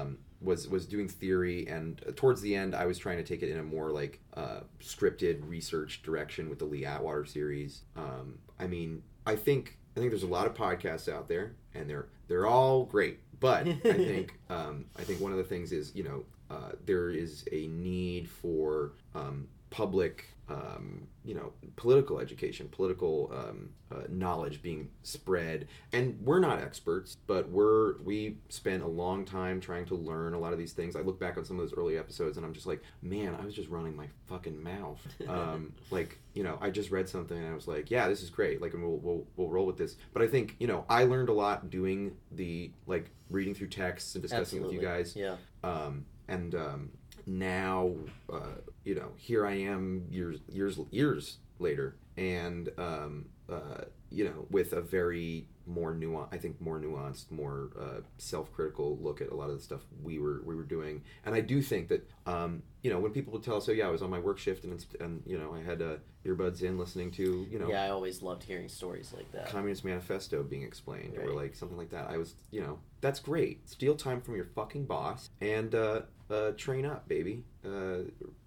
Um, 0.00 0.18
was 0.42 0.68
was 0.68 0.86
doing 0.86 1.08
theory 1.08 1.66
and 1.68 2.02
uh, 2.06 2.12
towards 2.14 2.40
the 2.42 2.54
end 2.54 2.74
I 2.74 2.84
was 2.86 2.98
trying 2.98 3.16
to 3.18 3.24
take 3.24 3.42
it 3.42 3.50
in 3.50 3.58
a 3.58 3.62
more 3.62 3.90
like 3.90 4.20
uh, 4.34 4.60
scripted 4.80 5.40
research 5.48 6.02
direction 6.02 6.48
with 6.50 6.58
the 6.58 6.66
Lee 6.66 6.84
Atwater 6.84 7.24
series. 7.24 7.82
Um, 7.96 8.38
I 8.58 8.66
mean 8.66 9.02
I 9.26 9.36
think 9.36 9.78
I 10.00 10.02
think 10.02 10.12
there's 10.12 10.22
a 10.22 10.26
lot 10.28 10.46
of 10.46 10.54
podcasts 10.54 11.12
out 11.12 11.28
there 11.28 11.52
and 11.74 11.88
they're 11.88 12.06
they're 12.26 12.46
all 12.46 12.86
great, 12.86 13.18
but 13.38 13.68
I 13.68 13.72
think 13.82 14.32
um, 14.48 14.86
I 14.98 15.02
think 15.02 15.20
one 15.20 15.30
of 15.30 15.36
the 15.36 15.44
things 15.44 15.72
is 15.72 15.94
you 15.94 16.04
know 16.04 16.24
uh, 16.50 16.72
there 16.86 17.10
is 17.10 17.44
a 17.52 17.66
need 17.66 18.26
for 18.26 18.92
um, 19.14 19.46
public 19.68 20.24
um, 20.50 21.06
you 21.24 21.34
know 21.34 21.52
political 21.76 22.18
education 22.18 22.68
political 22.68 23.30
um, 23.34 23.70
uh, 23.92 24.02
knowledge 24.08 24.62
being 24.62 24.88
spread. 25.02 25.68
And 25.92 26.18
we're 26.22 26.40
not 26.40 26.60
experts 26.60 27.16
but 27.26 27.48
we're 27.48 27.98
we 28.02 28.38
spent 28.48 28.82
a 28.82 28.86
long 28.86 29.24
time 29.24 29.60
trying 29.60 29.84
to 29.86 29.94
learn 29.94 30.34
a 30.34 30.38
lot 30.38 30.52
of 30.52 30.58
these 30.58 30.72
things. 30.72 30.96
I 30.96 31.00
look 31.00 31.20
back 31.20 31.36
on 31.36 31.44
some 31.44 31.58
of 31.58 31.62
those 31.62 31.76
early 31.78 31.96
episodes 31.96 32.36
and 32.36 32.44
i'm 32.44 32.52
just 32.52 32.66
like 32.66 32.82
man 33.02 33.36
i 33.40 33.44
was 33.44 33.54
just 33.54 33.68
running 33.68 33.96
my 33.96 34.06
fucking 34.26 34.62
mouth. 34.62 35.00
Um, 35.28 35.72
like 35.90 36.18
you 36.34 36.42
know 36.42 36.58
i 36.60 36.70
just 36.70 36.90
read 36.90 37.08
something 37.08 37.36
and 37.36 37.46
i 37.48 37.54
was 37.54 37.68
like 37.68 37.90
yeah 37.90 38.08
this 38.08 38.22
is 38.22 38.30
great. 38.30 38.60
Like 38.60 38.74
and 38.74 38.82
we'll, 38.82 38.98
we'll, 38.98 39.26
we'll 39.36 39.48
roll 39.48 39.66
with 39.66 39.76
this. 39.78 39.96
But 40.12 40.22
i 40.22 40.26
think 40.26 40.56
you 40.58 40.66
know 40.66 40.84
i 40.88 41.04
learned 41.04 41.28
a 41.28 41.34
lot 41.34 41.70
doing 41.70 42.16
the 42.32 42.72
like 42.86 43.10
reading 43.30 43.54
through 43.54 43.68
texts 43.68 44.14
and 44.14 44.22
discussing 44.22 44.60
it 44.60 44.62
with 44.62 44.72
you 44.72 44.80
guys. 44.80 45.14
Yeah. 45.14 45.36
um, 45.62 46.04
and 46.28 46.54
um, 46.54 46.90
now 47.30 47.92
uh, 48.32 48.56
you 48.84 48.94
know 48.94 49.12
here 49.16 49.46
I 49.46 49.54
am 49.54 50.06
years 50.10 50.40
years 50.48 50.78
years 50.90 51.38
later, 51.58 51.96
and 52.16 52.70
um, 52.76 53.26
uh, 53.48 53.84
you 54.10 54.24
know 54.24 54.46
with 54.50 54.72
a 54.72 54.80
very 54.80 55.46
more 55.66 55.94
nuanced, 55.94 56.28
I 56.32 56.38
think 56.38 56.60
more 56.60 56.80
nuanced, 56.80 57.30
more 57.30 57.70
uh, 57.78 58.00
self-critical 58.18 58.98
look 59.00 59.20
at 59.20 59.30
a 59.30 59.34
lot 59.34 59.50
of 59.50 59.56
the 59.56 59.62
stuff 59.62 59.82
we 60.02 60.18
were 60.18 60.42
we 60.44 60.56
were 60.56 60.64
doing, 60.64 61.02
and 61.24 61.34
I 61.34 61.40
do 61.40 61.62
think 61.62 61.88
that 61.88 62.08
um, 62.26 62.62
you 62.82 62.90
know 62.90 62.98
when 62.98 63.12
people 63.12 63.32
would 63.34 63.42
tell 63.42 63.56
us, 63.56 63.68
oh 63.68 63.72
yeah, 63.72 63.86
I 63.86 63.90
was 63.90 64.02
on 64.02 64.10
my 64.10 64.18
work 64.18 64.38
shift 64.38 64.64
and 64.64 64.84
and 65.00 65.22
you 65.26 65.38
know 65.38 65.54
I 65.54 65.62
had 65.62 65.80
uh, 65.82 65.96
earbuds 66.26 66.62
in 66.62 66.78
listening 66.78 67.10
to 67.12 67.46
you 67.50 67.58
know 67.58 67.68
Yeah, 67.68 67.84
I 67.84 67.90
always 67.90 68.22
loved 68.22 68.42
hearing 68.42 68.68
stories 68.68 69.12
like 69.16 69.30
that. 69.32 69.48
Communist 69.50 69.84
Manifesto 69.84 70.42
being 70.42 70.62
explained, 70.62 71.16
or 71.16 71.32
like 71.32 71.54
something 71.54 71.78
like 71.78 71.90
that. 71.90 72.08
I 72.10 72.16
was, 72.16 72.34
you 72.50 72.60
know, 72.60 72.78
that's 73.00 73.20
great. 73.20 73.68
Steal 73.68 73.94
time 73.94 74.20
from 74.20 74.34
your 74.34 74.46
fucking 74.46 74.86
boss 74.86 75.30
and 75.40 75.74
uh, 75.74 76.02
uh, 76.30 76.52
train 76.52 76.84
up, 76.86 77.08
baby. 77.08 77.44
Uh, 77.64 77.98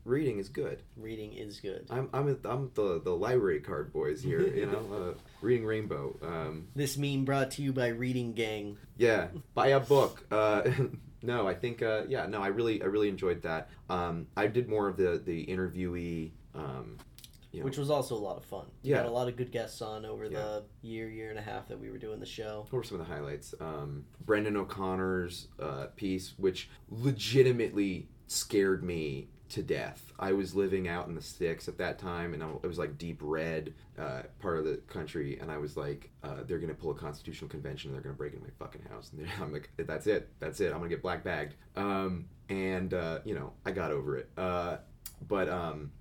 reading 0.06 0.40
is 0.40 0.50
good. 0.50 0.82
Reading 0.98 1.34
is 1.34 1.60
good. 1.60 1.86
I'm 1.90 2.10
I'm 2.14 2.30
a, 2.30 2.50
I'm 2.50 2.72
the 2.74 3.02
the 3.04 3.12
library 3.16 3.60
card 3.60 3.92
boys 3.94 4.22
here. 4.22 4.42
You 4.42 4.66
know, 4.72 4.86
uh, 4.94 5.14
reading 5.42 5.66
Rainbow. 5.66 6.18
Um, 6.22 6.68
This 6.76 6.98
meme 6.98 7.26
brought 7.26 7.52
to 7.52 7.62
you 7.62 7.74
by 7.74 7.88
Reading 7.90 8.34
Gang. 8.34 8.78
yeah, 8.98 9.28
buy 9.54 9.68
a 9.68 9.80
book. 9.80 10.26
Uh, 10.32 10.70
no, 11.22 11.48
I 11.48 11.54
think 11.54 11.82
uh, 11.82 12.04
yeah, 12.08 12.26
no, 12.26 12.42
I 12.42 12.48
really 12.48 12.82
I 12.82 12.86
really 12.86 13.10
enjoyed 13.10 13.42
that. 13.44 13.70
Um, 13.90 14.28
I 14.36 14.48
did 14.48 14.68
more 14.70 14.88
of 14.88 14.98
the 14.98 15.22
the 15.24 15.46
interviewee. 15.46 16.32
Um, 16.56 16.98
Which 17.62 17.78
was 17.78 17.90
also 17.92 18.16
a 18.16 18.18
lot 18.18 18.38
of 18.38 18.46
fun. 18.46 18.66
We 18.84 18.90
Yeah. 18.92 18.98
had 18.98 19.06
a 19.06 19.12
lot 19.12 19.28
of 19.28 19.36
good 19.36 19.52
guests 19.52 19.82
on 19.82 20.06
over 20.06 20.26
Yeah. 20.26 20.30
the 20.32 20.64
year, 20.82 21.10
year 21.10 21.30
and 21.30 21.38
a 21.38 21.42
half 21.42 21.68
that 21.68 21.80
we 21.80 21.92
were 21.92 22.00
doing 22.00 22.20
the 22.20 22.26
show. 22.26 22.62
What 22.70 22.74
were 22.74 22.84
some 22.84 23.00
of 23.00 23.08
the 23.08 23.14
highlights? 23.14 23.54
Um, 23.60 24.06
Brendan 24.26 24.58
O'Connor's 24.58 25.50
uh, 25.60 25.88
piece, 25.96 26.34
which 26.40 26.70
legitimately 26.90 28.10
scared 28.28 28.84
me 28.84 29.30
to 29.50 29.62
death. 29.62 30.12
I 30.18 30.34
was 30.34 30.56
living 30.56 30.88
out 30.88 31.08
in 31.08 31.14
the 31.14 31.22
sticks 31.22 31.68
at 31.68 31.78
that 31.78 32.00
time, 32.00 32.34
and 32.34 32.42
I- 32.42 32.50
it 32.64 32.66
was 32.68 32.80
like 32.80 32.98
deep 32.98 33.20
red 33.22 33.76
uh, 34.00 34.24
part 34.40 34.58
of 34.58 34.66
the 34.66 34.78
country, 34.88 35.38
and 35.40 35.52
I 35.52 35.60
was 35.60 35.78
like, 35.78 36.10
uh, 36.24 36.42
they're 36.44 36.58
gonna 36.58 36.74
pull 36.74 36.90
a 36.90 36.96
constitutional 36.96 37.50
convention, 37.50 37.90
and 37.92 37.96
they're 37.96 38.02
gonna 38.02 38.16
break 38.16 38.34
into 38.34 38.44
my 38.46 38.52
fucking 38.58 38.82
house, 38.90 39.12
and 39.14 39.28
I'm 39.40 39.54
like, 39.54 39.70
that's 39.78 40.08
it, 40.08 40.30
that's 40.40 40.60
it, 40.60 40.72
I'm 40.72 40.80
gonna 40.80 40.90
get 40.90 41.04
black 41.04 41.24
bagged. 41.24 41.54
Um, 41.76 42.26
and 42.50 42.92
uh, 42.96 43.20
you 43.26 43.36
know, 43.36 43.54
I 43.64 43.72
got 43.72 43.92
over 43.92 44.18
it. 44.18 44.30
Uh, 44.36 44.78
but 45.28 45.48
um, 45.50 45.92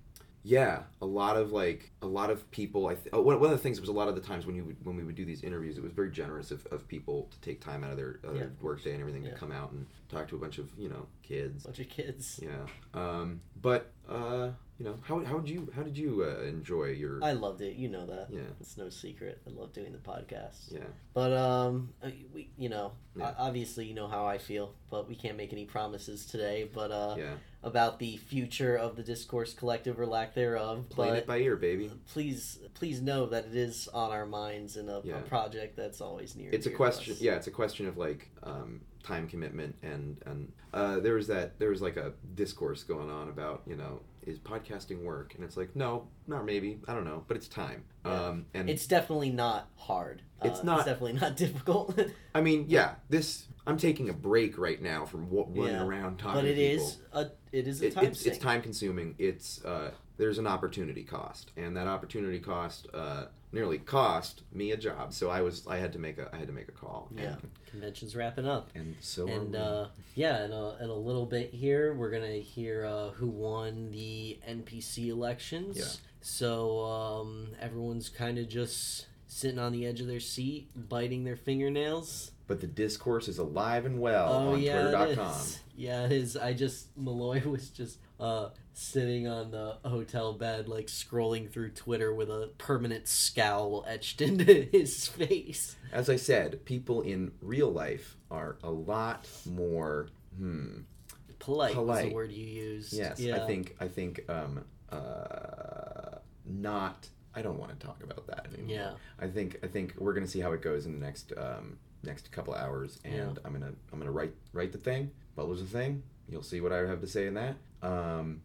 yeah, 0.43 0.83
a 1.01 1.05
lot 1.05 1.37
of 1.37 1.51
like 1.51 1.91
a 2.01 2.05
lot 2.07 2.29
of 2.29 2.49
people. 2.51 2.87
I 2.87 2.95
th- 2.95 3.09
oh, 3.13 3.21
one, 3.21 3.35
of 3.35 3.41
the 3.49 3.57
things 3.57 3.79
was 3.79 3.89
a 3.89 3.93
lot 3.93 4.07
of 4.09 4.15
the 4.15 4.21
times 4.21 4.45
when 4.45 4.55
you 4.55 4.65
would, 4.65 4.85
when 4.85 4.95
we 4.97 5.03
would 5.03 5.15
do 5.15 5.23
these 5.25 5.41
interviews, 5.43 5.77
it 5.77 5.83
was 5.83 5.93
very 5.93 6.11
generous 6.11 6.51
of, 6.51 6.65
of 6.67 6.87
people 6.87 7.29
to 7.31 7.39
take 7.39 7.61
time 7.61 7.83
out 7.83 7.91
of 7.91 7.97
their, 7.97 8.19
uh, 8.27 8.33
Yeah, 8.33 8.39
their 8.39 8.47
of 8.47 8.61
work 8.61 8.83
day 8.83 8.91
and 8.91 8.99
everything 8.99 9.23
Yeah. 9.23 9.31
to 9.31 9.37
come 9.37 9.51
out 9.53 9.71
and 9.71 9.85
talk 10.13 10.27
to 10.29 10.35
a 10.35 10.39
bunch 10.39 10.57
of 10.57 10.69
you 10.77 10.89
know 10.89 11.07
kids. 11.23 11.63
bunch 11.63 11.79
of 11.79 11.89
kids. 11.89 12.39
Yeah, 12.41 12.65
um, 12.93 13.41
but 13.61 13.91
uh, 14.09 14.49
you 14.77 14.85
know 14.85 14.97
how 15.03 15.23
how 15.23 15.35
would 15.37 15.49
you 15.49 15.69
how 15.75 15.83
did 15.83 15.97
you 15.97 16.23
uh, 16.23 16.43
enjoy 16.43 16.85
your 16.91 17.23
I 17.23 17.31
loved 17.33 17.61
it. 17.61 17.75
You 17.75 17.89
know 17.89 18.05
that. 18.07 18.27
yeah 18.31 18.41
It's 18.59 18.77
no 18.77 18.89
secret. 18.89 19.41
I 19.47 19.51
love 19.51 19.73
doing 19.73 19.91
the 19.91 19.97
podcast. 19.99 20.71
yeah 20.71 20.79
But 21.13 21.31
um, 21.33 21.89
uh, 22.03 22.09
we, 22.33 22.49
you 22.57 22.69
know, 22.69 22.91
Yeah. 23.15 23.33
obviously 23.37 23.85
you 23.85 23.93
know 23.93 24.07
how 24.07 24.25
I 24.25 24.37
feel, 24.37 24.73
but 24.89 25.07
we 25.07 25.15
can't 25.15 25.37
make 25.37 25.53
any 25.53 25.65
promises 25.65 26.25
today. 26.25 26.69
But 26.73 26.91
uh, 26.91 27.15
yeah 27.17 27.33
about 27.65 27.97
the 27.97 28.17
future 28.17 28.75
of 28.75 28.97
the 28.97 29.03
discourse 29.03 29.53
collective 29.53 29.97
or 29.97 30.05
lack 30.05 30.33
thereof. 30.33 30.89
playing 30.89 31.15
it 31.15 31.25
by 31.25 31.37
ear, 31.37 31.55
baby. 31.55 31.89
please, 32.11 32.59
please 32.73 33.01
know 33.01 33.25
that 33.27 33.45
it 33.45 33.55
is 33.55 33.87
on 33.93 34.11
our 34.11 34.25
minds 34.25 34.75
and 34.75 34.89
a, 34.89 34.99
Yeah. 35.05 35.19
a 35.19 35.21
project 35.21 35.77
that's 35.77 36.01
always 36.01 36.35
near. 36.35 36.49
it's 36.51 36.65
a 36.65 36.69
question 36.71 37.15
yeah 37.21 37.35
it's 37.35 37.47
a 37.47 37.51
question 37.51 37.87
of 37.87 37.97
like 37.97 38.27
um, 38.43 38.81
time 39.03 39.27
commitment 39.27 39.75
and 39.83 40.17
and 40.25 40.51
uh, 40.73 40.99
there 40.99 41.13
was 41.15 41.27
that 41.27 41.59
there 41.59 41.69
was 41.69 41.81
like 41.81 41.97
a 41.97 42.13
discourse 42.35 42.83
going 42.83 43.09
on 43.09 43.29
about 43.29 43.61
you 43.67 43.75
know 43.75 43.99
is 44.25 44.39
podcasting 44.39 45.03
work 45.03 45.35
and 45.35 45.43
it's 45.43 45.57
like 45.57 45.75
no 45.75 46.07
not 46.27 46.45
maybe 46.45 46.79
i 46.87 46.93
don't 46.93 47.03
know 47.03 47.23
but 47.27 47.35
it's 47.35 47.47
time 47.49 47.83
Yeah. 48.05 48.27
um, 48.27 48.45
and 48.53 48.69
It's 48.69 48.87
definitely 48.87 49.29
not 49.31 49.67
hard. 49.75 50.21
It's 50.41 50.61
Uh, 50.61 50.63
not- 50.63 50.77
It's 50.79 50.85
definitely 50.87 51.19
not 51.19 51.35
difficult. 51.45 51.99
i 52.33 52.41
mean 52.41 52.65
yeah 52.69 52.95
this 53.09 53.47
i'm 53.67 53.77
taking 53.77 54.09
a 54.09 54.13
break 54.13 54.57
right 54.57 54.81
now 54.81 55.05
from 55.05 55.29
wa- 55.29 55.45
running 55.49 55.73
Yeah. 55.75 55.83
around 55.85 56.19
talking 56.19 56.41
but 56.41 56.45
it 56.45 56.57
is 56.57 56.99
a 57.11 57.27
it 57.51 57.67
is 57.67 57.81
a 57.81 57.87
It- 57.87 57.97
it's, 57.97 58.25
it's 58.25 58.37
time 58.37 58.61
consuming 58.61 59.15
it's 59.19 59.63
uh, 59.65 59.91
there's 60.17 60.37
an 60.37 60.47
opportunity 60.47 61.03
cost 61.03 61.51
and 61.57 61.75
that 61.75 61.87
opportunity 61.87 62.39
cost 62.39 62.87
uh, 62.93 63.25
nearly 63.51 63.77
cost 63.79 64.41
me 64.53 64.71
a 64.71 64.77
job 64.77 65.11
so 65.13 65.29
i 65.29 65.41
was 65.41 65.65
i 65.67 65.77
had 65.77 65.91
to 65.93 65.99
make 65.99 66.17
a 66.17 66.29
i 66.33 66.37
had 66.37 66.47
to 66.47 66.53
make 66.53 66.67
a 66.67 66.71
call 66.71 67.07
Yeah. 67.15 67.23
and, 67.33 67.49
Convention's 67.71 68.15
wrapping 68.15 68.47
up. 68.47 68.69
and 68.75 68.95
so 68.99 69.27
are 69.27 69.31
and 69.31 69.55
uh, 69.55 69.87
yeah, 70.13 70.45
in 70.45 70.51
a, 70.51 70.75
in 70.83 70.89
a 70.91 70.95
little 70.95 71.25
bit 71.25 71.51
here, 71.51 71.95
we're 71.95 72.11
gonna 72.11 72.37
hear 72.37 72.85
uh, 72.85 73.09
who 73.09 73.27
won 73.27 73.89
the 73.89 74.37
NPC 74.47 75.07
elections. 75.09 75.77
Yeah. 75.77 75.85
So 76.21 76.81
um, 76.85 77.47
everyone's 77.59 78.09
kind 78.09 78.37
of 78.37 78.47
just 78.47 79.07
sitting 79.25 79.57
on 79.57 79.71
the 79.71 79.87
edge 79.87 80.01
of 80.01 80.05
their 80.07 80.19
seat, 80.19 80.69
biting 80.87 81.23
their 81.23 81.35
fingernails. 81.35 82.29
but 82.45 82.61
the 82.61 82.67
discourse 82.67 83.27
is 83.27 83.39
alive 83.39 83.85
and 83.87 83.99
well 83.99 84.31
oh 84.31 84.53
on 84.53 84.61
yeah, 84.61 84.91
twitter.com. 84.91 85.41
Yeah, 85.75 86.05
it 86.05 86.11
is. 86.11 86.37
I 86.37 86.53
just 86.53 86.95
Malloy 86.97 87.41
was 87.45 87.69
just 87.69 87.99
uh, 88.19 88.49
sitting 88.73 89.27
on 89.27 89.51
the 89.51 89.77
hotel 89.83 90.33
bed, 90.33 90.67
like 90.67 90.87
scrolling 90.87 91.51
through 91.51 91.71
Twitter 91.71 92.13
with 92.13 92.29
a 92.29 92.51
permanent 92.57 93.07
scowl 93.07 93.83
etched 93.87 94.21
into 94.27 94.67
his 94.71 95.07
face. 95.07 95.75
As 95.91 96.09
I 96.09 96.15
said, 96.15 96.65
people 96.65 97.01
in 97.01 97.31
real 97.41 97.71
life 97.71 98.17
are 98.31 98.57
a 98.63 98.69
lot 98.71 99.27
more. 99.49 100.09
Hmm. 100.37 100.81
Polite, 101.39 101.73
Polite. 101.73 102.09
the 102.09 102.15
word 102.15 102.31
you 102.31 102.45
used. 102.45 102.93
Yes, 102.93 103.19
yeah. 103.19 103.43
I 103.43 103.47
think. 103.47 103.75
I 103.79 103.87
think. 103.87 104.21
Um. 104.29 104.63
Uh. 104.89 106.17
Not. 106.45 107.07
I 107.35 107.41
don't 107.41 107.57
want 107.57 107.77
to 107.77 107.85
talk 107.85 108.03
about 108.03 108.27
that 108.27 108.47
anymore. 108.53 108.73
Yeah. 108.73 108.91
I 109.19 109.27
think. 109.27 109.57
I 109.63 109.67
think 109.67 109.95
we're 109.97 110.13
gonna 110.13 110.27
see 110.27 110.39
how 110.39 110.53
it 110.53 110.61
goes 110.61 110.85
in 110.85 110.93
the 110.97 111.05
next. 111.05 111.33
Um. 111.35 111.79
Next 112.03 112.31
couple 112.31 112.53
hours, 112.53 112.99
and 113.03 113.15
Yeah. 113.15 113.41
I'm 113.45 113.53
gonna 113.53 113.73
I'm 113.91 113.99
gonna 113.99 114.11
write 114.11 114.33
write 114.53 114.71
the 114.71 114.77
thing, 114.77 115.11
publish 115.35 115.59
the 115.59 115.65
thing. 115.65 116.03
You'll 116.29 116.43
see 116.43 116.61
what 116.61 116.71
I 116.71 116.77
have 116.87 117.01
to 117.01 117.07
say 117.07 117.27
in 117.27 117.33
that. 117.35 117.55
Um, 117.81 118.41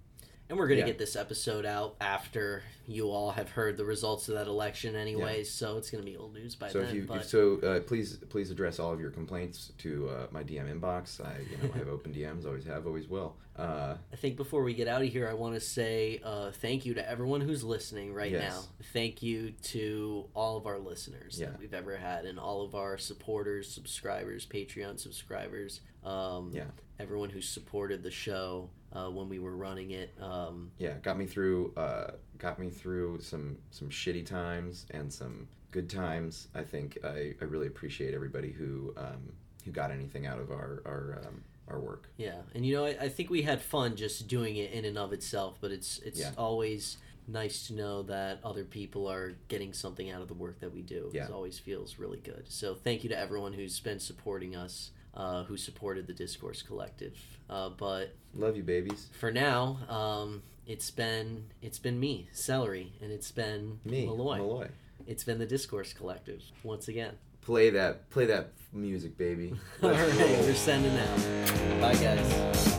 And 0.51 0.57
we're 0.59 0.67
going 0.67 0.77
to 0.79 0.83
Yeah. 0.87 0.93
get 0.93 0.99
this 0.99 1.15
episode 1.15 1.67
out 1.67 1.97
after 2.01 2.63
you 2.87 3.11
all 3.11 3.33
have 3.33 3.51
heard 3.51 3.77
the 3.77 3.85
results 3.85 4.31
of 4.31 4.35
that 4.37 4.47
election, 4.47 4.95
anyway. 4.97 5.45
So 5.45 5.77
it's 5.77 5.91
going 5.91 6.03
to 6.03 6.11
be 6.11 6.17
old 6.17 6.33
news 6.33 6.55
by 6.55 6.71
so 6.71 6.81
then. 6.81 6.89
if 6.89 6.95
you 6.95 7.03
but 7.03 7.27
so 7.27 7.59
uh, 7.61 7.81
please 7.81 8.17
please 8.31 8.51
address 8.51 8.79
all 8.79 8.91
of 8.91 8.99
your 8.99 9.11
complaints 9.11 9.73
to 9.79 10.09
uh, 10.09 10.27
my 10.31 10.43
DM 10.43 10.73
inbox. 10.73 11.21
I 11.23 11.41
you 11.51 11.57
know 11.59 11.75
I 11.75 11.79
have 11.79 11.89
open 11.89 12.15
DMs, 12.15 12.47
always 12.47 12.65
have, 12.65 12.87
always 12.87 13.09
will. 13.09 13.37
Uh, 13.57 13.97
I 14.13 14.17
think 14.17 14.37
before 14.37 14.63
we 14.63 14.73
get 14.73 14.89
out 14.89 15.03
of 15.03 15.09
here, 15.09 15.29
I 15.29 15.35
want 15.35 15.55
to 15.55 15.61
say 15.61 16.21
uh, 16.25 16.51
thank 16.53 16.87
you 16.87 16.95
to 16.95 17.07
everyone 17.11 17.41
who's 17.43 17.63
listening 17.65 18.15
right 18.15 18.31
Yes. 18.31 18.53
now. 18.55 18.63
Thank 18.95 19.21
you 19.23 19.51
to 19.65 20.27
all 20.33 20.57
of 20.57 20.67
our 20.67 20.79
listeners 20.79 21.39
Yeah. 21.39 21.51
that 21.51 21.59
we've 21.59 21.75
ever 21.75 21.97
had, 21.97 22.25
and 22.25 22.39
all 22.39 22.63
of 22.63 22.75
our 22.75 22.97
supporters, 22.97 23.69
subscribers, 23.69 24.47
Patreon 24.47 24.99
subscribers. 24.99 25.81
Um, 26.05 26.53
Yeah. 26.55 26.67
Everyone 27.01 27.31
who 27.31 27.41
supported 27.43 28.03
the 28.03 28.11
show 28.11 28.71
uh, 28.93 29.09
when 29.11 29.29
we 29.29 29.39
were 29.39 29.57
running 29.57 29.91
it. 29.93 30.15
Um, 30.21 30.71
yeah, 30.79 30.95
got 31.03 31.19
me 31.19 31.27
through 31.27 31.73
uh, 31.77 32.13
got 32.39 32.59
me 32.59 32.71
through 32.71 33.21
some 33.21 33.57
some 33.71 33.89
shitty 33.91 34.25
times 34.27 34.87
and 34.91 35.13
some 35.13 35.49
good 35.71 35.89
times. 35.91 36.49
I 36.55 36.63
think 36.63 36.99
I, 37.05 37.35
I 37.41 37.45
really 37.45 37.67
appreciate 37.67 38.15
everybody 38.15 38.51
who 38.53 38.95
um, 38.97 39.33
who 39.65 39.71
got 39.71 39.91
anything 39.91 40.27
out 40.27 40.41
of 40.41 40.51
our 40.51 40.83
our 40.87 41.21
um, 41.27 41.43
our 41.69 41.79
work. 41.81 42.09
Yeah, 42.17 42.37
and 42.55 42.65
you 42.65 42.75
know, 42.75 42.87
I, 42.87 42.97
I 43.01 43.09
think 43.09 43.29
we 43.31 43.43
had 43.43 43.61
fun 43.61 43.95
just 43.97 44.27
doing 44.29 44.57
it 44.57 44.73
in 44.73 44.85
and 44.85 44.97
of 44.97 45.13
itself, 45.13 45.59
but 45.61 45.71
it's 45.71 45.99
it's 45.99 46.21
Yeah. 46.21 46.31
always 46.39 46.97
nice 47.31 47.67
to 47.67 47.75
know 47.75 48.03
that 48.05 48.39
other 48.43 48.65
people 48.65 49.07
are 49.07 49.35
getting 49.49 49.75
something 49.75 50.11
out 50.11 50.23
of 50.23 50.29
the 50.29 50.35
work 50.35 50.59
that 50.61 50.73
we 50.73 50.81
do. 50.81 51.11
Yeah. 51.13 51.27
It 51.27 51.31
always 51.31 51.59
feels 51.59 51.99
really 51.99 52.21
good. 52.21 52.45
So 52.49 52.75
thank 52.75 53.03
you 53.05 53.11
to 53.11 53.19
everyone 53.19 53.53
who's 53.53 53.79
been 53.81 54.01
supporting 54.01 54.57
us, 54.57 54.93
uh, 55.19 55.43
who 55.45 55.57
supported 55.59 56.07
the 56.07 56.13
Discourse 56.15 56.63
Collective. 56.63 57.15
Uh, 57.51 57.69
but 57.71 58.15
Love 58.35 58.57
you, 58.57 58.63
babies. 58.63 59.09
for 59.19 59.31
now, 59.31 59.79
um, 59.91 60.43
it's 60.67 60.91
been 60.91 61.45
it's 61.61 61.79
been 61.79 61.99
me, 62.01 62.29
Celery, 62.33 62.93
and 63.03 63.11
it's 63.13 63.31
been 63.31 63.81
Me, 63.85 64.07
Malloy. 64.07 64.37
Malloy. 64.39 64.69
It's 65.07 65.25
been 65.25 65.39
the 65.39 65.47
Discourse 65.47 65.93
Collective 65.93 66.43
once 66.63 66.89
again. 66.89 67.17
Play 67.43 67.71
that 67.71 68.11
play 68.11 68.27
that 68.27 68.53
music, 68.73 69.17
baby. 69.19 69.55
All 69.83 69.91
right, 69.91 70.15
we're 70.43 70.55
sending 70.55 70.97
out. 70.97 71.81
Bye, 71.81 71.95
guys. 71.95 72.79